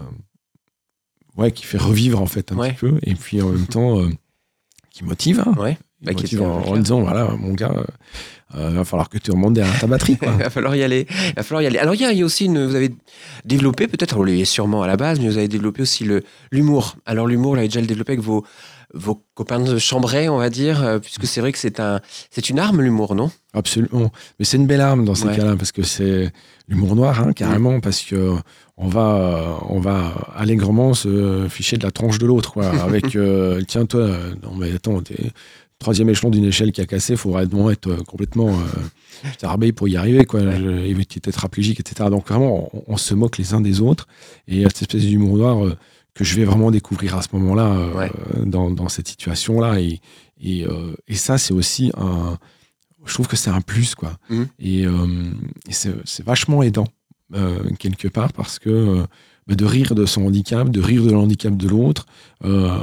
[1.38, 2.70] ouais qui fait revivre en fait un Ouais.
[2.74, 4.10] petit peu et puis en même temps euh,
[4.92, 5.54] qui motive hein.
[5.58, 5.78] Ouais.
[6.02, 7.84] Bah, motive en, disant voilà mon gars euh,
[8.56, 10.30] euh, va falloir que tu remontes derrière ta batterie quoi.
[10.38, 11.08] Il va falloir y aller.
[11.10, 11.80] Il va falloir y aller.
[11.80, 12.66] Alors, il y a, il y a aussi une.
[12.68, 12.94] Vous avez
[13.46, 16.96] développé, peut-être, vous l'avez sûrement à la base, mais vous avez développé aussi le- l'humour.
[17.06, 18.46] Alors, l'humour, vous l'avez déjà développé avec vos,
[18.94, 22.50] vos copains de chambray, on va dire, euh, puisque c'est vrai que c'est un, c'est
[22.50, 23.32] une arme, l'humour, non?
[23.54, 24.12] Absolument.
[24.40, 25.36] Mais c'est une belle arme dans ces Ouais.
[25.36, 26.32] cas-là, parce que c'est
[26.70, 28.34] l'humour noir, hein, carrément, parce que
[28.78, 32.68] on va, on va allègrement se ficher de la tronche de l'autre, quoi.
[32.84, 34.08] Avec, euh, tiens, toi,
[34.44, 35.32] non, mais attends, t'es
[35.80, 39.88] troisième échelon d'une échelle qui a cassé, il faudrait vraiment être euh, complètement euh, pour
[39.88, 40.42] y arriver, quoi.
[40.42, 41.06] Ouais.
[41.08, 42.10] Tu es tétraplégique, etc.
[42.10, 44.08] Donc vraiment, on, on se moque les uns des autres.
[44.48, 45.76] Et il y a cette espèce d'humour noir euh,
[46.14, 48.12] que je vais vraiment découvrir à ce moment-là, euh, Ouais.
[48.46, 49.80] dans, dans cette situation-là.
[49.80, 50.00] Et,
[50.42, 52.38] et, euh, et ça, c'est aussi un.
[53.06, 54.18] Je trouve que c'est un plus, quoi.
[54.30, 54.48] Mhm.
[54.60, 55.32] Et, euh,
[55.70, 56.88] et c'est vachement aidant,
[57.36, 59.04] euh, quelque part, parce que euh,
[59.48, 62.06] bah, de rire de son handicap, de rire de l'handicap de l'autre,
[62.44, 62.78] euh,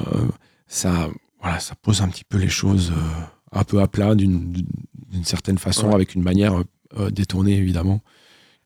[0.66, 1.08] ça,
[1.44, 4.64] voilà, ça pose un petit peu les choses euh, un peu à plat d'une
[5.24, 5.94] certaine façon, Ouais.
[5.94, 6.54] avec une manière
[6.98, 8.00] euh, détournée, évidemment,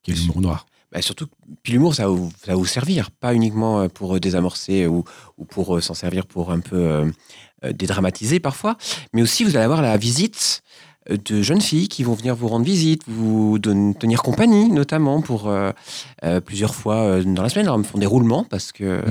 [0.02, 0.66] qui est l'humour noir.
[0.92, 1.26] Bah, Surtout,
[1.62, 4.86] puis l'humour, ça va, vous, ça va vous servir, pas uniquement euh, pour euh, désamorcer
[4.86, 5.04] ou,
[5.36, 7.10] ou pour euh, s'en servir pour un peu euh,
[7.64, 8.78] euh, dédramatiser parfois,
[9.12, 10.62] mais aussi vous allez avoir la visite
[11.10, 15.20] euh, de jeunes filles qui vont venir vous rendre visite, vous donner- tenir compagnie, notamment
[15.20, 15.72] pour euh,
[16.24, 17.66] euh, plusieurs fois euh, dans la semaine.
[17.66, 19.02] Alors, elles me font des roulements parce que euh,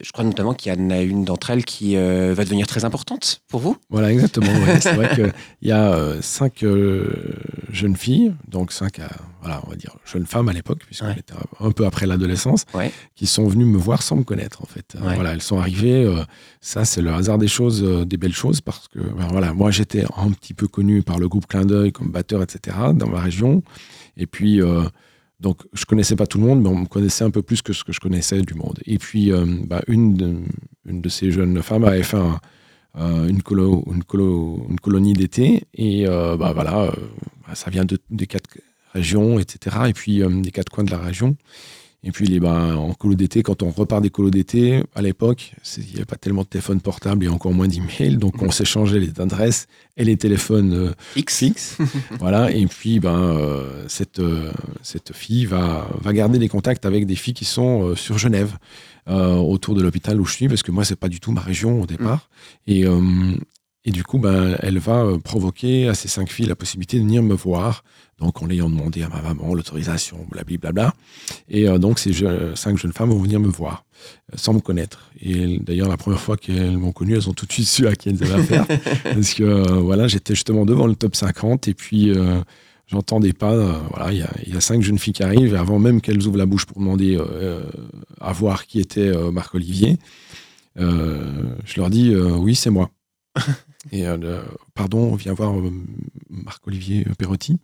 [0.00, 2.84] je crois notamment qu'il y en a une d'entre elles qui euh, va devenir très
[2.86, 3.76] importante pour vous.
[3.90, 4.46] Voilà, exactement.
[4.50, 4.80] ouais.
[4.80, 7.12] C'est vrai qu'il y a euh, cinq euh,
[7.70, 9.00] jeunes filles, donc cinq,
[9.42, 11.16] voilà, on va dire jeunes femmes à l'époque, puisqu'on Ouais.
[11.18, 12.90] était un peu après l'adolescence, Ouais.
[13.14, 14.96] qui sont venues me voir sans me connaître, en fait.
[14.98, 16.10] Voilà, elles sont arrivées.
[16.62, 20.04] ça, c'est le hasard des choses, des belles choses, parce que ben, voilà, moi, j'étais
[20.16, 23.62] un petit peu connu par le groupe Clin d'œil comme batteur, etc., dans ma région.
[24.16, 24.60] Et puis,
[25.42, 27.72] donc, je connaissais pas tout le monde, mais on me connaissait un peu plus que
[27.72, 28.78] ce que je connaissais du monde.
[28.86, 30.14] Et puis, euh, bah, une,
[30.86, 32.40] de, ces jeunes femmes avait fait un-
[33.28, 35.64] une, colo, une, colo- une colonie d'été.
[35.74, 36.92] Et euh, bah, voilà, euh,
[37.54, 38.48] ça vient de- des quatre
[38.94, 39.76] régions, etc.
[39.88, 41.36] Et puis, des quatre coins de la région.
[42.04, 45.52] Et puis, les, bah, en colo d'été, quand on repart des colos d'été, à l'époque,
[45.78, 48.16] il n'y avait pas tellement de téléphone portable et encore moins d'emails.
[48.16, 51.38] Donc, on s'échangeait les adresses et les téléphones euh, X.
[51.38, 51.78] fixe.
[52.18, 52.50] voilà.
[52.50, 54.50] Et puis, ben, euh, cette, euh,
[54.82, 58.56] cette fille va, va garder des contacts avec des filles qui sont euh, sur Genève,
[59.08, 61.82] autour de l'hôpital où je suis, parce que moi, c'est pas du tout ma région
[61.82, 62.30] au départ.
[62.68, 63.00] Et, euh,
[63.84, 67.22] et du coup, ben, elle va provoquer à ces cinq filles la possibilité de venir
[67.22, 67.82] me voir.
[68.22, 70.94] Donc, en l'ayant demandé à ma maman, l'autorisation, blablabla.
[71.48, 73.84] Et euh, donc, ces je- cinq jeunes femmes vont venir me voir,
[74.32, 75.10] euh, sans me connaître.
[75.20, 77.96] Et d'ailleurs, la première fois qu'elles m'ont connu, elles ont tout de suite su à
[77.96, 78.66] qui elles avaient affaire.
[79.02, 81.66] parce que, euh, voilà, j'étais justement devant le top 50.
[81.66, 82.40] Et puis, euh,
[82.86, 83.54] j'entendais pas.
[83.54, 85.54] euh, voilà, il y a, il y a cinq jeunes filles qui arrivent.
[85.54, 87.18] Et avant même qu'elles ouvrent la bouche pour demander
[88.20, 89.98] à voir qui était Marc Olivier,
[90.78, 92.88] euh, je leur dis oui, c'est moi.
[93.90, 94.04] Et
[94.74, 95.72] pardon, on vient voir euh,
[96.30, 97.58] Marc Olivier Perotti.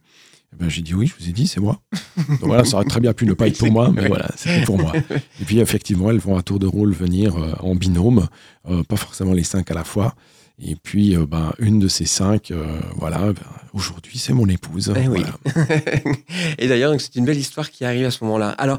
[0.53, 1.81] Eh ben, j'ai dit oui, je vous ai dit, c'est moi.
[2.29, 4.65] Donc voilà, ça aurait très bien pu ne pas être pour moi, mais voilà, c'était
[4.65, 4.93] pour moi.
[5.41, 8.29] Et puis effectivement, elles vont à tour de rôle venir euh, en binôme,
[8.69, 10.15] euh, pas forcément les cinq à la fois.
[10.61, 12.53] Et puis, euh, ben, une de ces cinq,
[12.97, 13.43] voilà, ben,
[13.75, 14.93] aujourd'hui, c'est mon épouse.
[14.97, 15.23] Eh oui.
[15.55, 15.69] Voilà.
[16.59, 18.51] Et d'ailleurs, c'est une belle histoire qui arrive à ce moment-là.
[18.51, 18.79] Alors,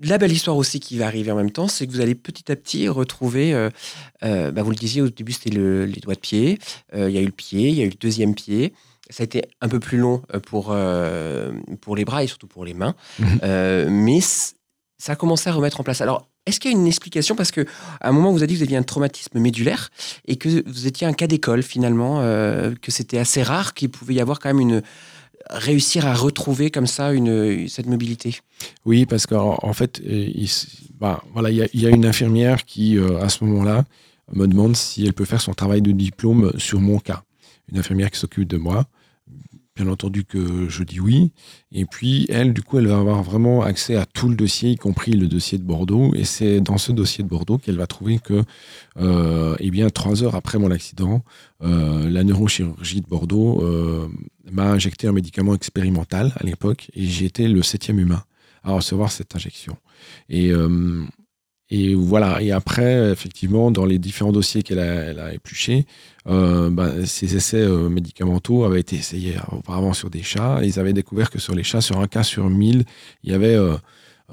[0.00, 2.50] la belle histoire aussi qui va arriver en même temps, c'est que vous allez petit
[2.52, 3.68] à petit retrouver, euh,
[4.22, 6.58] euh, bah, vous le disiez au début, c'était le- les doigts de pied,
[6.94, 8.72] Euh, il y a eu le pied, il y a eu le deuxième pied.
[9.10, 12.46] Ça a été un peu plus long euh, pour, euh, pour les bras et surtout
[12.46, 13.40] pour les mains, Mhm.
[13.42, 16.00] Euh, mais ça a commencé à remettre en place.
[16.00, 17.36] Alors, est-ce qu'il y a une explication?
[17.36, 17.66] Parce que
[18.00, 19.90] à un moment, vous avez dit que vous aviez un traumatisme médulaire
[20.26, 24.14] et que vous étiez un cas d'école finalement, euh, que c'était assez rare qu'il pouvait
[24.14, 24.82] y avoir quand même une
[25.50, 28.38] réussir à retrouver comme ça une, cette mobilité.
[28.84, 30.48] Oui, parce qu'en en fait, il,
[30.98, 33.84] bah, voilà, il y, a- il y a une infirmière qui, euh, à ce moment-là,
[34.34, 37.22] me demande si elle peut faire son travail de diplôme sur mon cas.
[37.72, 38.86] Une infirmière qui s'occupe de moi.
[39.78, 41.30] Bien entendu que je dis oui.
[41.70, 44.76] Et puis, elle, du coup, elle va avoir vraiment accès à tout le dossier, y
[44.76, 46.12] compris le dossier de Bordeaux.
[46.16, 48.42] Et c'est dans ce dossier de Bordeaux qu'elle va trouver que,
[48.96, 51.22] euh, eh bien, trois heures après mon accident,
[51.62, 54.08] euh, la neurochirurgie de Bordeaux euh,
[54.50, 56.90] m'a injecté un médicament expérimental à l'époque.
[56.94, 58.24] Et été le septième humain
[58.64, 59.76] à recevoir cette injection.
[61.70, 62.40] Et voilà.
[62.40, 65.86] Et après, effectivement, dans les différents dossiers qu'elle a, a épluchés,
[66.26, 70.60] ben, ces essais euh, médicamentaux avaient été essayés auparavant sur des chats.
[70.62, 72.84] Ils avaient découvert que sur les chats, sur un cas sur mille,
[73.22, 73.76] il y avait euh,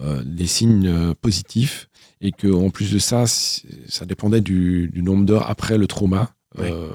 [0.02, 1.90] euh, des signes euh, positifs.
[2.22, 6.32] Et qu'en plus de ça, ça dépendait du, du nombre d'heures après le trauma.
[6.64, 6.90] Euh,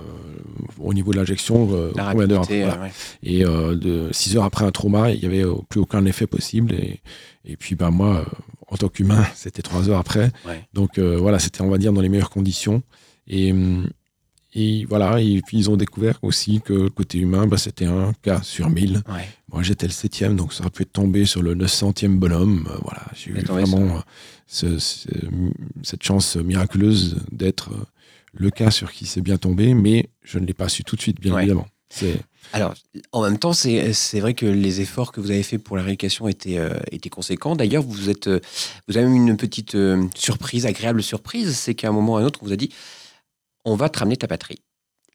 [0.78, 2.82] au niveau de l'injection, euh, combien d'heures voilà.
[2.82, 2.92] ouais.
[3.22, 6.26] Et euh, de 6 heures après un trauma, il n'y avait euh, plus aucun effet
[6.26, 6.72] possible.
[6.74, 7.00] Et,
[7.44, 8.24] et puis, ben, moi,
[8.68, 10.30] en tant qu'humain, c'était 3 heures après.
[10.46, 10.64] Ouais.
[10.72, 12.82] Donc, voilà, c'était, on va dire, dans les meilleures conditions.
[13.26, 13.88] Et, hum,
[14.54, 18.40] et voilà, et puis ils ont découvert aussi que côté humain, ben, c'était un cas
[18.42, 19.02] sur 1000.
[19.08, 19.28] Ouais.
[19.52, 22.68] Moi, j'étais le septième, donc ça aurait pu tomber sur le 900e bonhomme.
[22.82, 24.02] Voilà, j'ai eu vraiment
[24.48, 25.06] ce- ce-
[25.82, 27.70] cette chance miraculeuse d'être
[28.32, 31.00] le cas sur qui c'est bien tombé, mais je ne l'ai pas su tout de
[31.00, 31.42] suite, bien Ouais.
[31.42, 31.66] évidemment.
[32.52, 32.74] Alors,
[33.10, 36.28] en même temps, c'est vrai que les efforts que vous avez faits pour la rééducation
[36.28, 37.56] étaient, euh, étaient conséquents.
[37.56, 38.38] D'ailleurs, vous êtes, euh,
[38.86, 42.20] vous avez eu une petite euh, surprise, agréable surprise, c'est qu'à un moment ou à
[42.20, 42.70] un autre, on vous a dit,
[43.64, 44.60] on va te ramener ta batterie.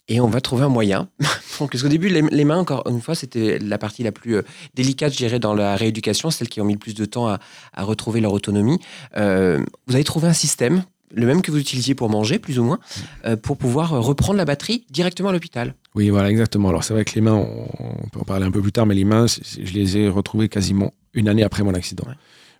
[0.07, 1.09] Et on va trouver un moyen.
[1.59, 4.35] Donc, parce qu'au début, les, les mains, encore une fois, c'était la partie la plus
[4.35, 4.41] euh,
[4.73, 7.39] délicate, je dirais, dans la rééducation, celle qui ont mis le plus de temps à,
[7.73, 8.79] à retrouver leur autonomie.
[9.15, 10.83] Vous avez trouvé un système,
[11.15, 12.79] le même que vous utilisiez pour manger, plus ou moins,
[13.25, 15.73] euh, pour pouvoir euh, reprendre la batterie directement à l'hôpital.
[15.95, 16.69] Oui, voilà, exactement.
[16.69, 17.67] Alors, c'est vrai que les mains, on,
[18.03, 20.49] on peut en parler un peu plus tard, mais les mains, je les ai retrouvées
[20.49, 22.03] quasiment une année après mon accident.
[22.07, 22.15] Ouais.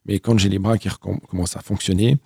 [0.07, 0.87] Mais quand j'ai les bras qui
[1.29, 2.17] commencent à fonctionner,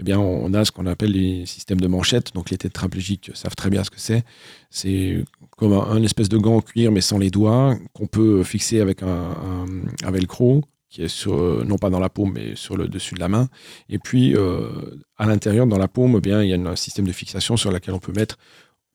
[0.00, 2.34] eh bien, on a ce qu'on appelle les systèmes de manchette.
[2.34, 4.24] Donc, les tétraplégiques savent très bien ce que c'est.
[4.70, 5.24] C'est
[5.56, 8.80] comme un, un espèce de gant en cuir, mais sans les doigts, qu'on peut fixer
[8.80, 9.66] avec un, un,
[10.04, 13.20] un velcro qui est euh, non pas dans la paume, mais sur le dessus de
[13.20, 13.48] la main.
[13.88, 14.68] Et puis, euh,
[15.16, 17.70] à l'intérieur, dans la paume, eh bien, il y a un système de fixation sur
[17.70, 18.38] lequel on peut mettre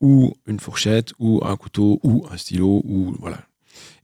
[0.02, 3.38] ou une fourchette, ou un couteau, ou un stylo, ou voilà.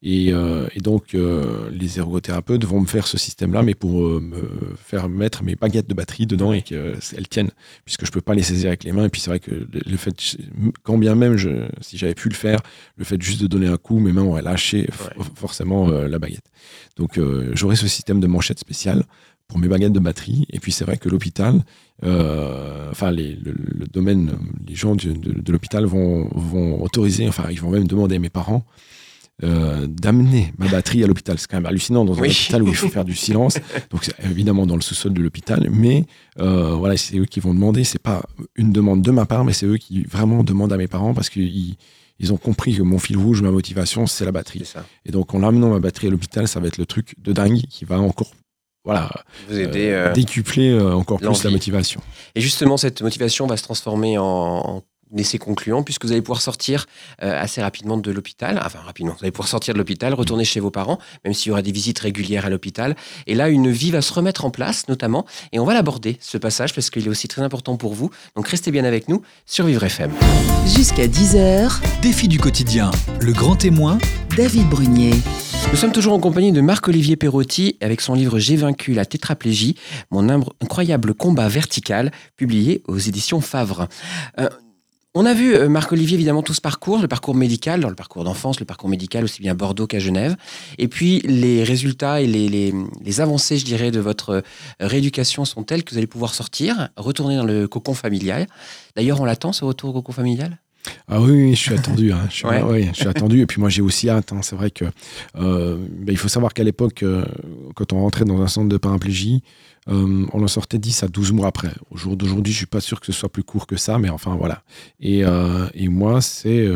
[0.01, 4.19] Et, euh, et donc, euh, les ergothérapeutes vont me faire ce système-là, mais pour euh,
[4.21, 7.51] me faire mettre mes baguettes de batterie dedans et qu'elles tiennent,
[7.83, 9.05] puisque je peux pas les saisir avec les mains.
[9.05, 10.15] Et puis c'est vrai que le, fait,
[10.83, 12.59] quand bien même, je, si j'avais pu le faire,
[12.97, 14.87] le fait juste de donner un coup, mes mains auraient lâché
[15.17, 15.23] Ouais.
[15.35, 16.45] forcément la baguette.
[16.97, 17.19] Donc,
[17.53, 19.03] j'aurais ce système de manchette spéciale
[19.49, 20.45] pour mes baguettes de batterie.
[20.51, 21.63] Et puis c'est vrai que l'hôpital,
[22.03, 24.37] euh, enfin les, le, le domaine,
[24.67, 28.29] les gens de, de l'hôpital vont, vont autoriser, enfin ils vont même demander à mes
[28.29, 28.63] parents
[29.43, 31.37] euh, d'amener ma batterie à l'hôpital.
[31.39, 32.29] C'est quand même hallucinant dans un Oui.
[32.29, 33.57] hôpital où il faut faire du silence.
[33.89, 36.05] Donc c'est évidemment dans le sous-sol de l'hôpital, mais
[36.39, 37.83] euh, voilà, c'est eux qui vont demander.
[37.83, 38.21] C'est pas
[38.55, 41.29] une demande de ma part, mais c'est eux qui vraiment demandent à mes parents parce
[41.29, 41.75] qu'ils
[42.21, 44.65] ils ont compris que mon fil rouge, ma motivation, c'est la batterie.
[44.65, 44.85] Ça.
[45.05, 47.61] Et donc en amenant ma batterie à l'hôpital, ça va être le truc de dingue
[47.69, 48.31] qui va encore
[48.85, 49.09] voilà,
[49.49, 49.89] Vous aider.
[49.91, 52.01] euh, décupler euh, encore plus la motivation.
[52.35, 54.83] Et justement, cette motivation va se transformer en, en
[55.17, 56.85] essai concluant, puisque vous allez pouvoir sortir
[57.23, 58.61] euh, assez rapidement de l'hôpital.
[58.63, 61.51] Enfin, rapidement, vous allez pouvoir sortir de l'hôpital, retourner chez vos parents, même s'il y
[61.51, 62.95] aura des visites régulières à l'hôpital.
[63.27, 65.25] Et là, une vie va se remettre en place, notamment.
[65.51, 68.09] Et on va l'aborder, ce passage, parce qu'il est aussi très important pour vous.
[68.35, 70.11] Donc, restez bien avec nous sur Vivre FM.
[70.65, 73.97] Jusqu'à 10h, Défi du quotidien, le grand témoin,
[74.35, 75.13] David Brunier.
[75.71, 79.75] Nous sommes toujours en compagnie de Marc-Olivier Perotti avec son livre J'ai vaincu la tétraplégie,
[80.09, 83.87] mon incroyable combat vertical, publié aux éditions Favre.
[84.39, 84.49] Euh,
[85.19, 88.23] on a vu, euh, Marc-Olivier, évidemment, tout ce parcours, le parcours médical, dans le parcours
[88.23, 90.37] d'enfance, le parcours médical aussi bien à Bordeaux qu'à Genève,
[90.77, 94.41] et puis les résultats et les, les- avancées, je dirais, de votre euh,
[94.79, 98.47] rééducation sont telles que vous allez pouvoir sortir, retourner dans le cocon familial.
[98.95, 100.57] D'ailleurs, on l'attend, ce retour au cocon familial?
[101.07, 102.11] Ah oui, oui, je suis attendu.
[102.11, 102.25] hein.
[102.29, 102.61] Je, suis, Ouais.
[102.63, 103.41] ouais, je suis attendu.
[103.41, 104.31] Et puis moi, j'ai aussi hâte.
[104.33, 104.41] hein.
[104.41, 104.85] C'est vrai que
[105.35, 107.25] euh, ben, il faut savoir qu'à l'époque, euh,
[107.75, 109.43] quand on rentrait dans un centre de paraplégie,
[109.89, 111.71] euh, on en sortait 10 à 12 mois après.
[111.91, 114.09] Au jour d'aujourd'hui, je suis pas sûr que ce soit plus court que ça, mais
[114.09, 114.63] enfin voilà.
[114.99, 115.23] Et,
[115.73, 116.67] et moi, c'est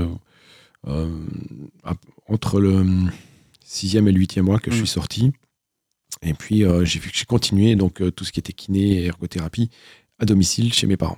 [2.28, 2.86] entre le
[3.64, 4.80] sixième et le huitième mois que je Mm.
[4.80, 5.32] suis sorti.
[6.22, 9.70] Et puis j'ai j'ai continué donc tout ce qui était kiné et ergothérapie
[10.24, 11.18] à domicile chez mes parents.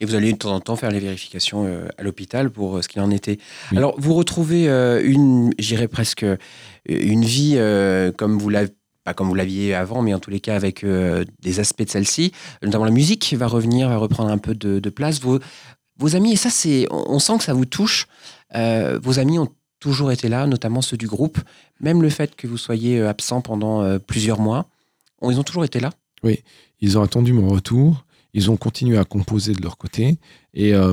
[0.00, 2.82] Et vous allez de temps en temps faire les vérifications euh, à l'hôpital pour euh,
[2.82, 3.38] ce qu'il en était.
[3.72, 3.78] Oui.
[3.78, 6.36] Alors, vous retrouvez euh, une, j'irais presque, euh,
[6.86, 7.56] une vie
[8.16, 8.70] comme vous l'avez
[9.04, 12.32] pas comme vous l'aviez avant, mais en tous les cas avec des aspects de celle-ci,
[12.62, 15.20] notamment la musique va revenir, va reprendre un peu de, de place.
[15.20, 15.38] Vos,
[15.96, 18.08] vos amis, et ça, c'est, on, on sent que ça vous touche.
[18.52, 21.38] vos amis ont toujours été là, notamment ceux du groupe.
[21.78, 24.66] Même le fait que vous soyez absent pendant plusieurs mois,
[25.20, 25.90] on- ils ont toujours été là?
[26.80, 28.04] Ils ont attendu mon retour.
[28.36, 30.18] Ils ont continué à composer de leur côté.
[30.52, 30.92] Et, euh,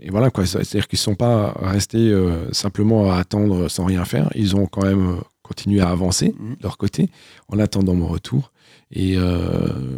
[0.00, 0.46] et voilà, quoi.
[0.46, 4.30] C'est-à-dire qu'ils ne sont pas restés euh, simplement à attendre sans rien faire.
[4.34, 6.56] Ils ont quand même euh, continué à avancer Mhm.
[6.56, 7.10] de leur côté
[7.48, 8.50] en attendant mon retour.
[8.90, 9.18] Et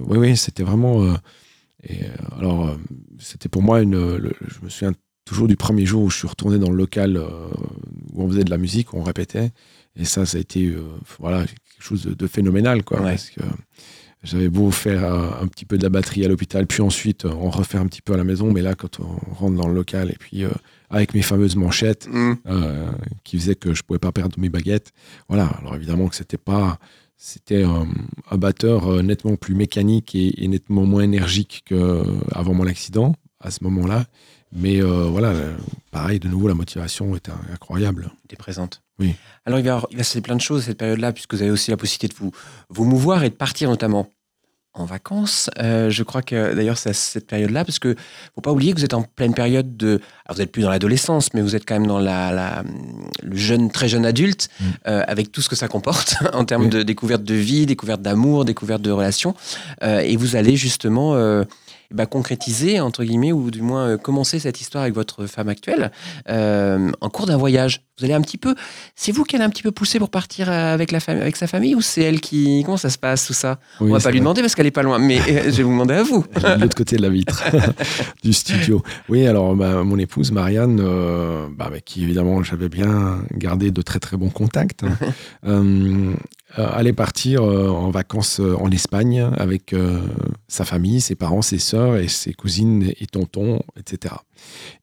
[0.09, 1.05] oui, oui, c'était vraiment.
[1.89, 2.01] et,
[2.39, 2.77] alors,
[3.19, 4.17] c'était pour moi une.
[4.17, 4.93] le- je me souviens
[5.25, 7.21] toujours du premier jour où je suis retourné dans le local
[8.13, 9.51] où on faisait de la musique, où on répétait.
[9.97, 10.75] Et ça, ça a été
[11.21, 12.99] voilà, quelque chose de, de phénoménal, quoi.
[13.03, 13.11] Ouais.
[13.11, 13.41] Parce que
[14.23, 17.33] j'avais beau faire euh, un petit peu de la batterie à l'hôpital, puis ensuite euh,
[17.39, 19.75] on refait un petit peu à la maison, mais là, quand on rentre dans le
[19.75, 20.51] local, et puis euh,
[20.91, 22.09] avec mes fameuses manchettes
[22.47, 22.91] euh,
[23.25, 24.93] qui faisaient que je pouvais pas perdre mes baguettes,
[25.29, 25.47] voilà.
[25.61, 26.79] Alors évidemment que c'était pas,
[27.17, 27.85] c'était euh,
[28.31, 33.51] un batteur euh, nettement plus mécanique et, et nettement moins énergique qu'avant mon accident à
[33.51, 34.07] ce moment-là.
[34.53, 35.57] Mais euh, voilà, euh,
[35.91, 38.11] pareil, de nouveau, la motivation était incroyable.
[38.25, 38.83] était présente.
[38.99, 39.15] Oui.
[39.45, 41.71] Alors, il va, il se passer plein de choses cette période-là, puisque vous avez aussi
[41.71, 42.33] la possibilité de vous,
[42.71, 44.09] vous mouvoir et de partir notamment
[44.79, 45.49] en vacances.
[45.59, 47.95] Euh, je crois que d'ailleurs, c'est à cette période-là, parce que
[48.35, 50.01] faut pas oublier que vous êtes en pleine période de.
[50.27, 52.63] Alors, vous n'êtes plus dans l'adolescence, mais vous êtes quand même dans la, la-
[53.23, 54.65] le jeune, très jeune adulte, Mm.
[54.89, 56.69] euh, avec tout ce que ça comporte en termes Oui.
[56.71, 59.35] de découverte de vie, découverte d'amour, découverte de relations.
[59.83, 61.15] Euh, et vous allez justement.
[61.93, 65.91] Ben, concrétiser, entre guillemets, ou du moins euh, commencer cette histoire avec votre femme actuelle
[66.29, 67.83] euh, en cours d'un voyage.
[67.99, 68.55] Vous allez un petit peu.
[68.95, 71.35] C'est vous qui allez un petit peu pousser pour partir euh, avec, la fam- avec
[71.37, 72.63] sa famille ou c'est elle qui.
[72.65, 73.59] Comment ça se passe tout ça?
[73.81, 74.21] Oui, On va pas lui vrai.
[74.21, 76.23] demander parce qu'elle est pas loin, mais je vais vous demander à vous.
[76.35, 77.43] de l'autre côté de la vitre
[78.23, 78.83] du studio.
[79.09, 83.81] Oui, alors ma- mon épouse Marianne, euh, bah, avec qui évidemment j'avais bien gardé de
[83.81, 84.97] très très bons contacts, hein,
[86.55, 90.01] allait partir euh, en vacances euh, en Espagne avec euh,
[90.49, 94.15] sa famille, ses parents, ses sœurs et ses cousines et tontons, etc.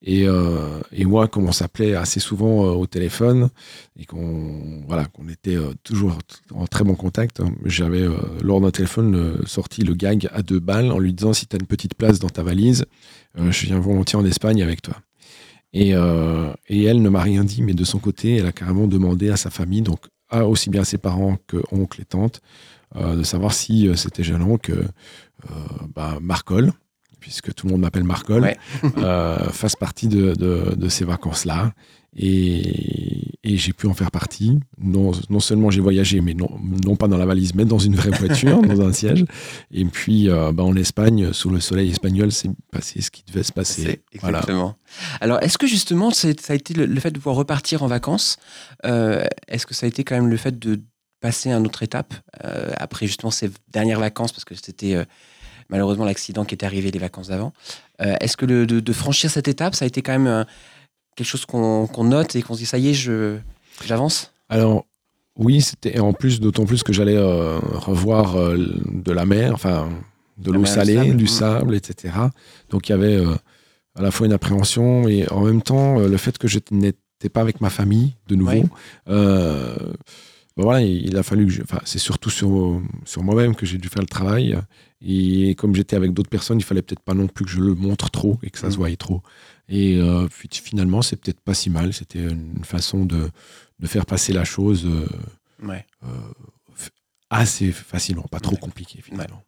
[0.02, 3.50] Et, euh, moi, comme on s'appelait assez souvent euh, au téléphone
[3.98, 6.18] et qu'on voilà, qu'on était euh, toujours
[6.54, 10.42] en très bon contact, hein, j'avais euh, lors d'un téléphone euh, sorti le gag à
[10.42, 12.86] deux balles en lui disant si tu as une petite place dans ta valise,
[13.40, 14.96] euh, je viens volontiers en Espagne avec toi.
[15.74, 18.88] Et, euh, et elle ne m'a rien dit, mais de son côté, elle a carrément
[18.88, 20.02] demandé à sa famille, donc
[20.34, 22.42] à aussi bien ses parents que oncles et tantes,
[22.96, 24.86] euh, de savoir si euh, c'était gênant que euh,
[25.96, 26.72] bah, Marcol,
[27.20, 28.58] puisque tout le monde m'appelle Marcol, Ouais.
[29.52, 31.72] fasse partie de, de- de ces vacances-là.
[32.16, 34.60] Et, et j'ai pu en faire partie.
[34.78, 36.50] Non, non seulement j'ai voyagé, mais non,
[36.86, 39.26] non pas dans la valise, mais dans une vraie voiture, dans un siège.
[39.72, 43.44] Et puis euh, bah, en Espagne, sous le soleil espagnol, c'est passé ce qui devait
[43.44, 44.02] se passer.
[44.22, 44.40] Voilà.
[44.40, 44.76] exactement.
[45.22, 48.38] Alors, est-ce que justement, ça a été le, le fait de pouvoir repartir en vacances
[48.86, 50.80] euh, Est-ce que ça a été quand même le fait de
[51.20, 55.06] passer à une autre étape euh, après justement ces dernières vacances parce que c'était euh,
[55.70, 57.54] malheureusement l'accident qui est arrivé les vacances d'avant.
[58.00, 60.46] Est-ce que le- de, de franchir cette étape, ça a été quand même
[61.16, 63.38] quelque chose qu'on note et qu'on se dit ça y est, je
[63.86, 64.86] j'avance Alors,
[65.38, 68.58] oui, c'était en plus, d'autant plus que j'allais euh, revoir euh,
[68.92, 69.90] de la mer, enfin,
[70.38, 71.16] de l'eau salée, sable.
[71.18, 71.28] du Mm.
[71.28, 72.14] sable, etc.
[72.70, 73.34] Donc, il y avait euh,
[73.96, 77.42] à la fois une appréhension et en même temps le fait que je n'étais pas
[77.42, 78.52] avec ma famille de nouveau.
[78.52, 78.64] Ouais.
[80.56, 83.80] Ben voilà, il il a fallu que enfin, c'est surtout sur, sur moi-même que j'ai
[83.80, 84.56] dû faire le travail.
[85.02, 87.74] Et comme j'étais avec d'autres personnes, il fallait peut-être pas non plus que je le
[87.74, 88.78] montre trop et que ça se Mm.
[88.78, 89.22] voyait trop.
[89.76, 91.94] Et euh, finalement, c'est peut-être pas si mal.
[91.94, 93.32] C'était une façon de,
[93.80, 95.08] de faire passer la chose euh,
[95.68, 95.84] Ouais.
[96.04, 96.08] euh,
[97.32, 98.60] assez facilement, pas trop Ouais.
[98.60, 99.42] compliqué finalement.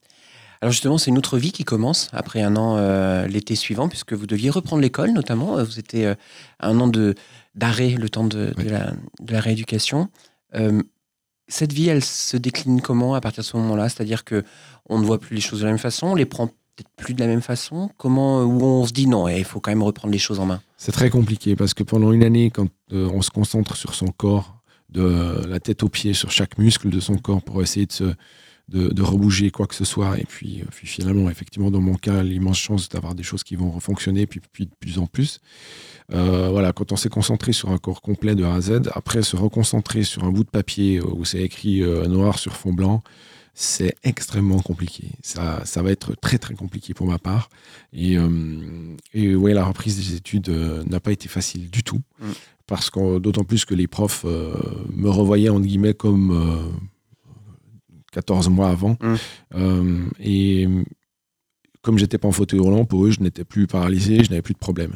[0.61, 4.13] Alors justement, c'est une autre vie qui commence après un an euh, l'été suivant, puisque
[4.13, 5.63] vous deviez reprendre l'école notamment.
[5.63, 6.13] Vous étiez
[6.59, 6.89] un an
[7.53, 10.09] d'arrêt, le temps de, la, de la rééducation.
[11.47, 13.89] Cette vie, elle se décline comment à partir de ce moment-là?
[13.89, 14.43] C'est-à-dire que
[14.89, 17.13] on ne voit plus les choses de la même façon, on les prend peut-être plus
[17.13, 17.89] de la même façon.
[17.97, 20.45] Comment où on se dit non, eh, il faut quand même reprendre les choses en
[20.45, 20.61] main.
[20.77, 24.07] C'est très compliqué parce que pendant une année, quand euh, on se concentre sur son
[24.07, 24.53] corps,
[24.89, 28.15] de la tête aux pieds, sur chaque muscle de son corps pour essayer de
[28.69, 30.17] de, rebouger quoi que ce soit.
[30.19, 33.55] Et puis, euh, puis finalement, effectivement, dans mon cas, l'immense chance d'avoir des choses qui
[33.55, 35.39] vont fonctionner, puis, puis de plus en plus.
[36.13, 39.21] Euh, voilà, quand on s'est concentré sur un corps complet de A à Z, après
[39.21, 43.03] se reconcentrer sur un bout de papier où c'est écrit euh, noir sur fond blanc,
[43.57, 45.11] c'est extrêmement compliqué.
[45.23, 47.49] Ça, ça va être très très compliqué pour ma part.
[47.93, 52.01] Et, euh, et ouais, la reprise des études euh, n'a pas été facile du tout.
[52.19, 52.31] Mm.
[52.67, 54.53] Parce que d'autant plus que les profs euh,
[54.93, 56.69] me revoyaient entre guillemets comme euh,
[58.11, 58.97] 14 mois avant.
[59.01, 59.15] Mm.
[59.55, 60.67] Euh, et
[61.85, 64.55] comme j'étais pas en fauteuil roulant, pour eux, je n'étais plus paralysé, je n'avais plus
[64.55, 64.93] de problème.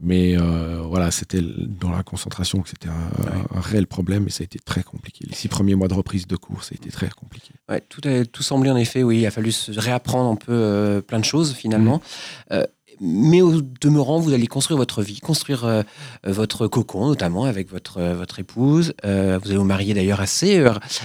[0.00, 3.42] Mais euh, voilà, c'était dans la concentration que c'était un, Ouais.
[3.54, 5.26] un réel problème et ça a été très compliqué.
[5.28, 7.50] Les six premiers mois de reprise de cours, ça a été très compliqué.
[7.68, 10.52] Ouais, tout, a, tout semblait en effet, oui, il a fallu se réapprendre un peu
[10.52, 11.96] euh, plein de choses finalement.
[11.98, 12.52] Mm.
[12.54, 12.66] Euh,
[13.02, 15.82] mais au demeurant, vous allez construire votre vie, construire euh,
[16.24, 18.92] votre cocon, notamment avec votre, euh, votre épouse.
[19.04, 20.62] Euh, vous allez vous marier d'ailleurs assez,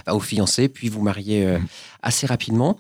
[0.10, 1.66] au fiancé, puis vous marier euh, Mm.
[2.02, 2.78] assez rapidement.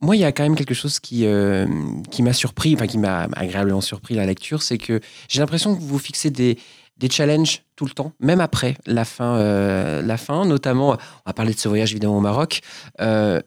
[0.00, 1.66] Moi, il y a quand même quelque chose qui, euh,
[2.10, 5.80] qui m'a surpris, enfin qui m'a agréablement surpris la lecture, c'est que j'ai l'impression que
[5.80, 6.58] vous fixez des,
[6.98, 10.44] des challenges tout le temps, même après la fin, euh, la fin.
[10.44, 12.60] Notamment, on va parler de ce voyage évidemment au Maroc.
[13.00, 13.40] Euh,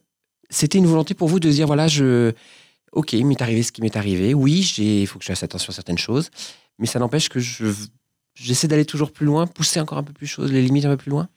[0.50, 2.32] C'était une volonté pour vous de dire voilà, je,
[2.94, 4.34] ok, il m'est arrivé ce qui m'est arrivé.
[4.34, 6.30] Oui, il faut que je fasse attention à certaines choses,
[6.80, 7.66] mais ça n'empêche que je,
[8.34, 10.98] j'essaie d'aller toujours plus loin, pousser encore un peu plus choses, les limites un peu
[10.98, 11.30] plus loin.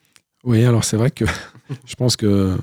[0.45, 1.27] Oui, alors c'est vrai que
[1.87, 2.57] je pense que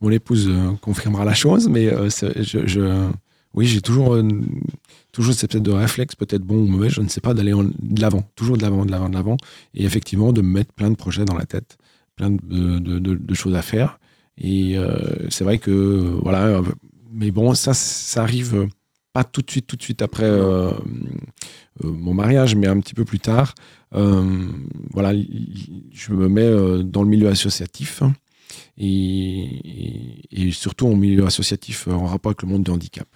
[0.00, 3.10] mon épouse euh, confirmera la chose, mais euh, je,
[3.54, 4.28] oui, j'ai toujours, euh,
[5.12, 8.00] toujours cette espèce de réflexe, peut-être bon ou mauvais, je ne sais pas, d'aller de
[8.00, 9.36] l'avant, toujours de l'avant, de l'avant, de l'avant,
[9.74, 11.78] et effectivement de me mettre plein de projets dans la tête,
[12.16, 13.98] plein de, choses à faire.
[14.38, 14.76] Et
[15.30, 16.60] c'est vrai que, voilà,
[17.10, 18.68] mais bon, ça, ça arrive
[19.14, 20.30] pas tout de suite, tout de suite après
[21.82, 23.54] mon mariage, mais un petit peu plus tard.
[23.92, 28.02] Voilà, je me mets dans le milieu associatif
[28.78, 33.06] et, surtout en milieu associatif euh, en rapport avec le monde du handicap.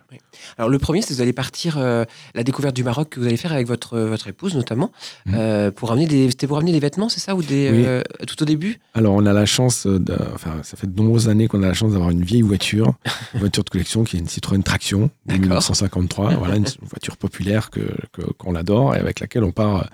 [0.58, 2.04] Alors le premier, c'est que vous allez partir euh,
[2.34, 4.90] la découverte du Maroc que vous allez faire avec votre votre épouse notamment
[5.26, 5.34] Mhm.
[5.36, 7.84] euh, pour amener des c'était pour amener des vêtements, c'est ça ou des Oui.
[7.86, 8.78] euh, tout au début?
[8.94, 11.74] Alors on a la chance, de, enfin ça fait de nombreuses années qu'on a la
[11.74, 12.94] chance d'avoir une vieille voiture,
[13.34, 15.42] une voiture de collection qui est une Citroën Traction de D'accord.
[15.42, 17.80] 1953, voilà une voiture populaire que
[18.38, 19.84] qu'on adore et avec laquelle on part euh,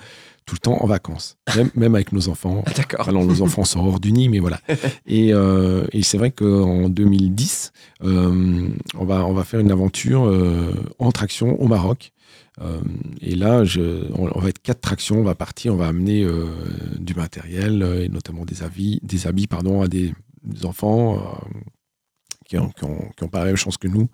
[0.47, 2.65] tout le temps en vacances, même, même avec nos enfants.
[2.77, 3.09] D'accord.
[3.09, 4.61] Alors, nos enfants sont hors du nid, mais voilà.
[5.07, 7.73] Et, euh, et c'est vrai qu'en 2010,
[8.05, 12.13] euh, on, va, on va faire une aventure euh, en traction au Maroc.
[13.21, 16.27] Et là, je, on, on va être quatre tractions, on va partir, on va amener
[16.99, 18.57] du matériel, et notamment des,
[19.03, 21.39] des habits pardon, à des, des enfants
[22.47, 24.09] qui n'ont qui ont, qui ont pas la même chance que nous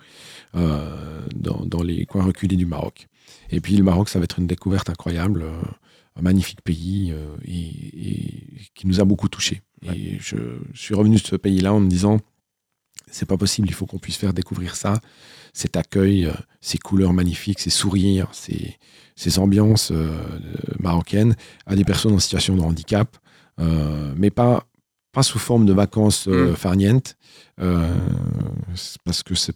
[0.54, 3.06] dans, dans les coins reculés du Maroc.
[3.50, 5.44] Et puis le Maroc, ça va être une découverte incroyable.
[6.16, 7.66] Un magnifique pays euh, et,
[8.10, 9.62] et qui nous a beaucoup touchés.
[9.82, 10.36] Et je,
[10.72, 12.18] je suis revenu de ce pays-là en me disant,
[13.10, 15.00] c'est pas possible, il faut qu'on puisse faire découvrir ça,
[15.52, 18.76] cet accueil, euh, ces couleurs magnifiques, ces sourires, ces,
[19.16, 20.22] ces ambiances euh,
[20.78, 21.34] marocaines
[21.66, 23.16] à des personnes en situation de handicap,
[24.16, 24.66] mais pas,
[25.12, 26.56] pas sous forme de vacances euh, Mm.
[26.56, 27.16] farnientes,
[27.60, 27.94] euh,
[29.04, 29.54] parce que c'est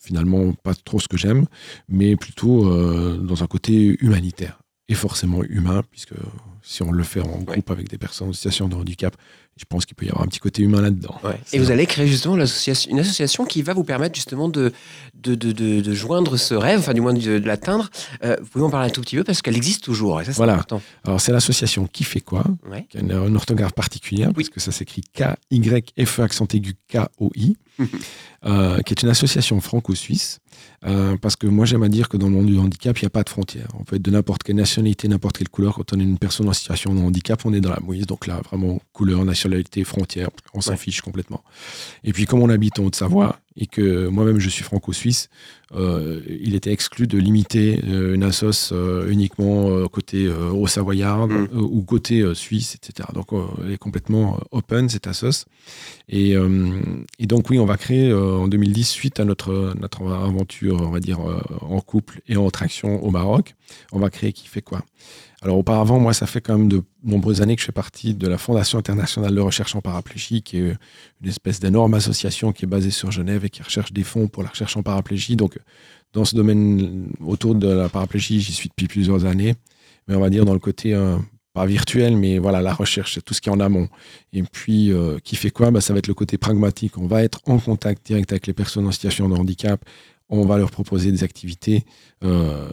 [0.00, 1.46] finalement pas trop ce que j'aime,
[1.88, 4.58] mais plutôt euh, dans un côté humanitaire
[4.88, 6.14] et forcément humain, puisque
[6.62, 9.16] si on le fait en groupe avec des personnes en situation de handicap,
[9.56, 11.14] je pense qu'il peut y avoir un petit côté humain là-dedans.
[11.24, 11.38] Ouais.
[11.52, 12.40] Et vous allez créer justement une
[13.00, 14.72] association qui va vous permettre justement de,
[15.14, 17.90] de, de, de- de joindre ce rêve, enfin du moins de, de l'atteindre.
[18.24, 20.32] Euh, vous pouvez en parler un tout petit peu parce qu'elle existe toujours et ça
[20.32, 20.54] c'est Voilà.
[20.54, 20.82] important.
[21.04, 22.86] Alors c'est l'association Qui fait quoi Ouais.
[22.88, 24.34] qui a une, une orthographe particulière, Oui.
[24.44, 27.56] parce que ça s'écrit K-Y-F-E accent aigu K-O-I,
[28.46, 30.38] euh, qui est une association franco-suisse.
[30.84, 33.06] Euh, parce que moi j'aime à dire que dans le monde du handicap, il n'y
[33.06, 33.68] a pas de frontières.
[33.78, 35.74] On peut être de n'importe quelle nationalité, n'importe quelle couleur.
[35.76, 38.06] Quand on est une personne en situation de handicap, on est dans la mouise.
[38.06, 40.76] Donc là, vraiment, couleur, nationalité, frontière, on s'en Ouais.
[40.76, 41.42] fiche complètement.
[42.04, 45.28] Et puis comme on habite en Haute-Savoie, et que moi-même je suis franco-suisse,
[45.74, 51.48] euh, il était exclu de limiter euh, une assoce euh, uniquement côté euh, haut-savoyard Mm.
[51.52, 53.08] ou côté suisse, etc.
[53.14, 53.28] Donc
[53.64, 55.46] elle est complètement open cette assoce.
[56.08, 56.32] Et,
[57.18, 61.00] et donc oui, on va créer en 2010, suite à notre, notre aventure, on va
[61.00, 61.20] dire,
[61.60, 63.54] en couple et en traction au Maroc,
[63.92, 64.82] on va créer qui fait quoi
[65.42, 68.28] alors auparavant, moi, ça fait quand même de nombreuses années que je fais partie de
[68.28, 70.76] la Fondation internationale de recherche en paraplégie, qui est
[71.20, 74.44] une espèce d'énorme association qui est basée sur Genève et qui recherche des fonds pour
[74.44, 75.34] la recherche en paraplégie.
[75.34, 75.58] Donc,
[76.12, 79.56] dans ce domaine autour de la paraplégie, j'y suis depuis plusieurs années.
[80.06, 81.18] Mais on va dire dans le côté, euh,
[81.54, 83.88] pas virtuel, mais voilà, la recherche, tout ce qui est en amont.
[84.32, 85.72] Et puis, euh, qui fait quoi?
[85.72, 86.98] Bah, Ça va être le côté pragmatique.
[86.98, 89.84] On va être en contact direct avec les personnes en situation de handicap.
[90.28, 91.84] On va leur proposer des activités.
[92.22, 92.70] Euh,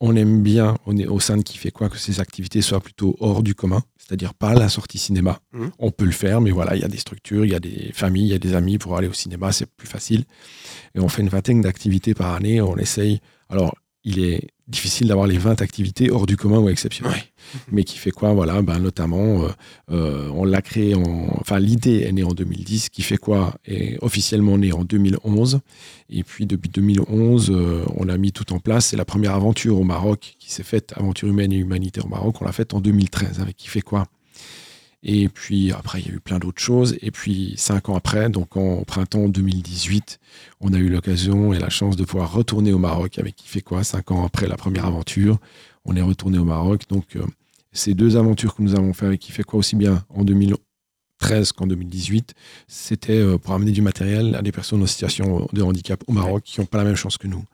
[0.00, 2.80] on aime bien, on est au sein de qui fait quoi, que ces activités soient
[2.80, 5.40] plutôt hors du commun, c'est-à-dire pas la sortie cinéma.
[5.52, 5.70] Mhm.
[5.78, 7.90] On peut le faire, mais voilà, il y a des structures, il y a des
[7.92, 10.24] familles, il y a des amis pour aller au cinéma, c'est plus facile.
[10.94, 13.20] Et on fait une vingtaine d'activités par année, on essaye.
[13.50, 17.12] Alors, il est difficile d'avoir les 20 activités hors du commun ou exceptionnelles.
[17.12, 17.24] Ouais.
[17.72, 19.48] Mais qui fait quoi Voilà, ben, notamment, euh,
[19.90, 21.26] euh, on l'a créé en.
[21.40, 25.60] Enfin, l'idée est née en 2010, qui fait quoi Est officiellement née en 2011.
[26.10, 28.86] Et puis, depuis 2011, euh, on a mis tout en place.
[28.86, 32.40] C'est la première aventure au Maroc qui s'est faite, aventure humaine et humanitaire au Maroc.
[32.40, 34.06] On l'a faite en 2013 avec qui fait quoi
[35.02, 36.96] et puis après, il y a eu plein d'autres choses.
[37.00, 40.18] Et puis cinq ans après, donc en printemps 2018,
[40.60, 43.62] on a eu l'occasion et la chance de pouvoir retourner au Maroc avec qui fait
[43.62, 45.38] quoi Cinq ans après la première aventure,
[45.84, 46.82] on est retourné au Maroc.
[46.88, 47.24] Donc euh,
[47.72, 50.24] ces deux aventures que nous avons fait avec qui fait quoi aussi bien en
[51.20, 52.34] 2013 qu'en 2018,
[52.66, 56.42] c'était euh, pour amener du matériel à des personnes en situation de handicap au Maroc
[56.44, 57.44] qui n'ont pas la même chance que nous,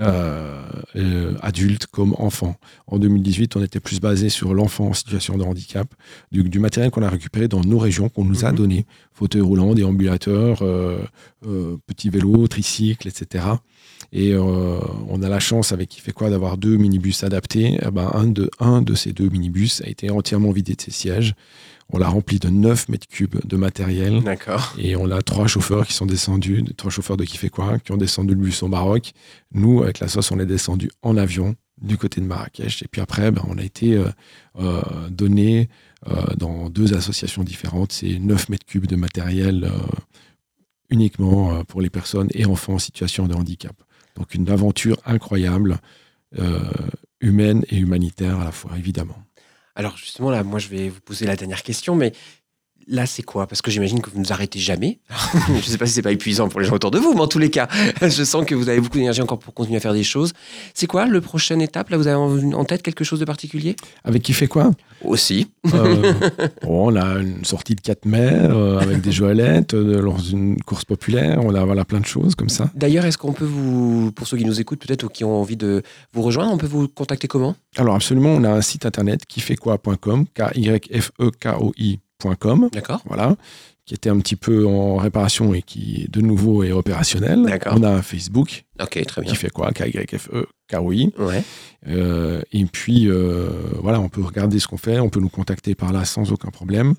[0.00, 0.62] euh,
[0.96, 2.56] euh, adultes comme enfants.
[2.86, 5.86] En 2018, on était plus basé sur l'enfant en situation de handicap,
[6.32, 8.56] du, du matériel qu'on a récupéré dans nos régions, qu'on nous a Mhm.
[8.56, 10.98] donné, fauteuils roulants, déambulateurs, euh,
[11.46, 13.46] euh, petits vélos, tricycles, etc.
[14.12, 17.78] Et euh, on a la chance avec qui fait quoi d'avoir deux minibus adaptés.
[17.80, 20.90] Eh ben, un, de, un de ces deux minibus a été entièrement vidé de ses
[20.90, 21.34] sièges.
[21.92, 24.22] On l'a rempli de 9 mètres cubes de matériel.
[24.22, 24.74] D'accord.
[24.78, 27.92] Et on a trois chauffeurs qui sont descendus, trois chauffeurs de qui fait quoi, qui
[27.92, 29.12] ont descendu le bus au Maroc.
[29.52, 32.82] Nous, avec la sauce, on est descendu en avion du côté de Marrakech.
[32.82, 34.08] Et puis après, ben, on a été euh,
[34.58, 34.80] euh,
[35.10, 35.68] donné
[36.08, 39.70] euh, dans deux associations différentes ces 9 mètres cubes de matériel
[40.88, 43.74] uniquement pour les personnes et enfants en situation de handicap.
[44.16, 45.78] Donc une aventure incroyable,
[47.20, 49.16] humaine et humanitaire à la fois, évidemment.
[49.74, 52.12] Alors justement, là, moi, je vais vous poser la dernière question, mais
[52.86, 53.46] là, c'est quoi?
[53.46, 54.98] Parce que j'imagine que vous ne nous arrêtez jamais.
[55.48, 57.20] je ne sais pas si c'est pas épuisant pour les gens autour de vous, mais
[57.20, 57.68] en tous les cas,
[58.02, 60.32] je sens que vous avez beaucoup d'énergie encore pour continuer à faire des choses.
[60.74, 61.90] C'est quoi le prochaine étape?
[61.90, 62.16] Là, vous avez
[62.54, 63.76] en tête quelque chose de particulier?
[64.04, 64.70] Avec qui fait quoi?
[65.02, 65.48] Aussi.
[65.74, 66.12] Euh,
[66.62, 70.60] bon, on a une sortie de 4 mai euh, avec des joëlettes euh, lors d'une
[70.62, 71.40] course populaire.
[71.42, 72.70] On a voilà, plein de choses comme ça.
[72.74, 75.56] D'ailleurs, est-ce qu'on peut vous, pour ceux qui nous écoutent peut-être ou qui ont envie
[75.56, 77.56] de vous rejoindre, on peut vous contacter comment?
[77.76, 80.42] Alors absolument, on a un site internet qui fait quoi.com, k
[82.72, 83.36] D'accord voilà,
[83.84, 87.42] qui était un petit peu en réparation et qui de nouveau est opérationnel.
[87.44, 87.74] D'accord.
[87.76, 89.30] On a un Facebook Ok, très bien.
[89.30, 91.12] qui fait quoi, k y f e k o i.
[91.18, 91.42] Ouais.
[91.88, 93.50] Euh, et puis euh,
[93.80, 96.50] voilà, on peut regarder ce qu'on fait, on peut nous contacter par là sans aucun
[96.50, 96.94] problème.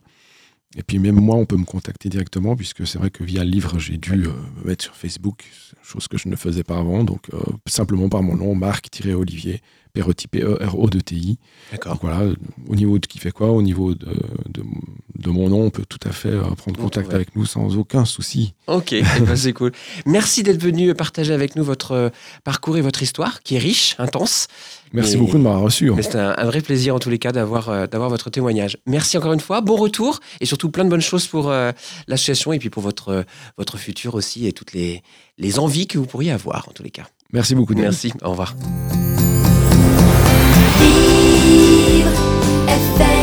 [0.75, 3.49] Et puis même moi, on peut me contacter directement, puisque c'est vrai que via le
[3.51, 5.43] livre, j'ai dû euh, me mettre sur Facebook,
[5.83, 7.03] chose que je ne faisais pas avant.
[7.03, 9.61] Donc euh, simplement par mon nom, Marc-Olivier,
[9.93, 11.37] Perotti, P-E-R-O-D-T-I.
[11.71, 11.93] D'accord.
[11.93, 12.31] Donc voilà,
[12.67, 14.07] au niveau de qui fait quoi, au niveau de,
[14.49, 14.63] de,
[15.19, 17.15] de mon nom, on peut tout à fait euh, prendre contact ouais.
[17.15, 18.53] avec nous sans aucun souci.
[18.67, 19.71] Ok, eh ben, c'est cool.
[20.07, 22.09] Merci d'être venu partager avec nous votre euh,
[22.43, 24.47] parcours et votre histoire, qui est riche, intense.
[24.93, 25.91] Merci beaucoup de m'avoir reçu.
[25.91, 25.95] hein.
[26.01, 28.77] C'est un, un vrai plaisir en tous les cas d'avoir euh, d'avoir votre témoignage.
[28.85, 31.71] Merci encore une fois, bon retour et surtout plein de bonnes choses pour euh,
[32.07, 33.23] l'association et puis pour votre euh,
[33.57, 35.01] votre futur aussi et toutes les
[35.39, 37.07] les envies que vous pourriez avoir en tous les cas.
[37.31, 37.73] Merci beaucoup.
[37.73, 38.55] Merci, au revoir.
[40.83, 42.11] Vivre
[42.67, 43.22] FM.